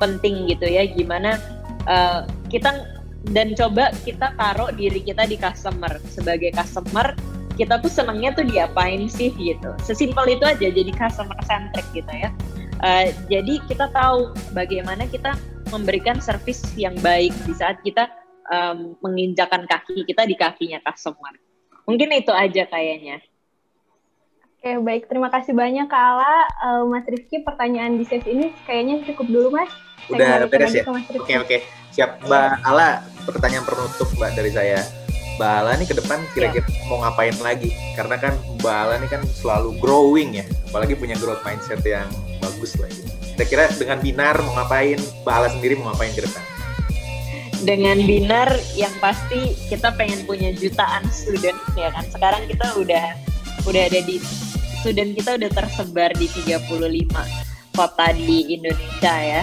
[0.00, 0.88] penting gitu ya.
[0.88, 1.36] Gimana
[1.84, 2.86] uh, kita
[3.36, 6.00] dan coba kita taruh diri kita di customer.
[6.08, 7.12] Sebagai customer
[7.56, 12.30] kita tuh senangnya tuh diapain sih gitu sesimpel itu aja jadi customer centric gitu ya
[12.82, 15.34] uh, jadi kita tahu bagaimana kita
[15.70, 18.10] memberikan service yang baik di saat kita
[18.50, 21.34] um, menginjakan kaki kita di kakinya customer
[21.90, 23.18] Mungkin itu aja kayaknya.
[24.62, 25.10] Oke, baik.
[25.10, 26.34] Terima kasih banyak Kak Ala.
[26.62, 29.72] Uh, Mas Rizky, pertanyaan di sesi ini kayaknya cukup dulu, Mas.
[30.06, 30.86] Udah beres ya?
[30.86, 31.58] Oke, oke.
[31.90, 32.22] Siap.
[32.28, 34.99] Mbak Ala, pertanyaan penutup Mbak dari saya.
[35.40, 36.84] Mbak Ala nih ke depan kira-kira ya.
[36.84, 37.72] mau ngapain lagi?
[37.96, 42.04] Karena kan Mbak Ala nih kan selalu growing ya, apalagi punya growth mindset yang
[42.44, 42.92] bagus lah.
[43.40, 45.00] Kira-kira dengan Binar mau ngapain?
[45.00, 46.44] Mbak Ala sendiri mau ngapain ke depan?
[47.60, 53.12] dengan binar yang pasti kita pengen punya jutaan student ya kan sekarang kita udah
[53.68, 54.16] udah ada di
[54.80, 56.72] student kita udah tersebar di 35
[57.76, 59.42] kota di Indonesia ya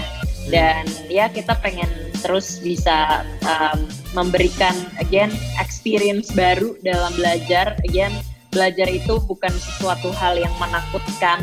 [0.49, 7.77] dan ya kita pengen terus bisa um, memberikan again experience baru dalam belajar.
[7.87, 8.13] Again
[8.51, 11.41] belajar itu bukan sesuatu hal yang menakutkan.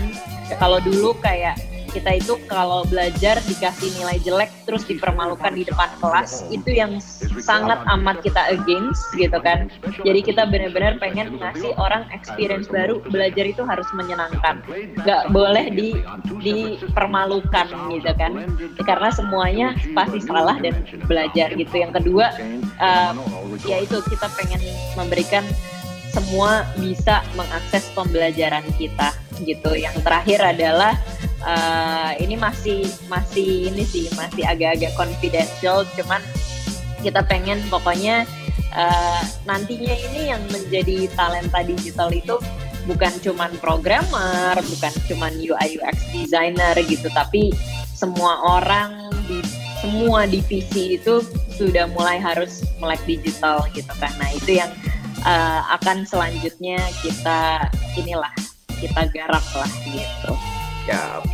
[0.59, 1.59] Kalau dulu kayak
[1.95, 6.99] kita itu kalau belajar dikasih nilai jelek terus dipermalukan di depan kelas itu yang
[7.39, 9.71] sangat amat kita against gitu kan.
[10.03, 12.99] Jadi kita benar-benar pengen ngasih orang experience baru.
[13.07, 14.59] Belajar itu harus menyenangkan.
[15.07, 15.95] Nggak boleh di
[16.43, 18.33] dipermalukan gitu kan.
[18.83, 21.75] Karena semuanya pasti salah dan belajar gitu.
[21.79, 22.35] Yang kedua
[22.83, 23.15] uh,
[23.71, 24.61] yaitu kita pengen
[24.99, 25.47] memberikan
[26.15, 29.11] semua bisa mengakses pembelajaran kita
[29.43, 29.75] gitu.
[29.75, 30.95] Yang terakhir adalah
[31.45, 36.21] uh, ini masih masih ini sih masih agak-agak confidential, cuman
[37.05, 38.25] kita pengen pokoknya
[38.73, 42.41] uh, nantinya ini yang menjadi talenta digital itu
[42.85, 47.53] bukan cuman programmer, bukan cuman UI UX designer gitu, tapi
[47.97, 49.41] semua orang di
[49.85, 51.21] semua divisi itu
[51.61, 54.13] sudah mulai harus melek digital gitu kan.
[54.17, 54.73] Nah itu yang
[55.25, 57.69] uh, akan selanjutnya kita
[58.01, 58.33] inilah
[58.81, 60.33] kita garap lah gitu.
[60.85, 61.25] Ya,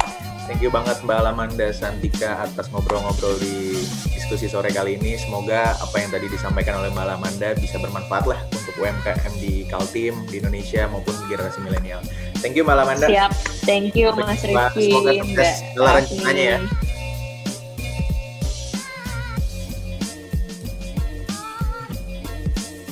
[0.47, 3.75] thank you banget Mbak Alamanda Santika atas ngobrol-ngobrol di
[4.15, 5.19] diskusi sore kali ini.
[5.19, 10.15] Semoga apa yang tadi disampaikan oleh Mbak Alamanda bisa bermanfaat lah untuk UMKM di Kaltim,
[10.31, 11.99] di Indonesia maupun generasi milenial.
[12.39, 13.07] Thank you Mbak Alamanda.
[13.11, 13.33] Siap,
[13.67, 14.87] thank you Mas Rifki.
[14.87, 16.59] Semoga sukses dalam rencananya ya.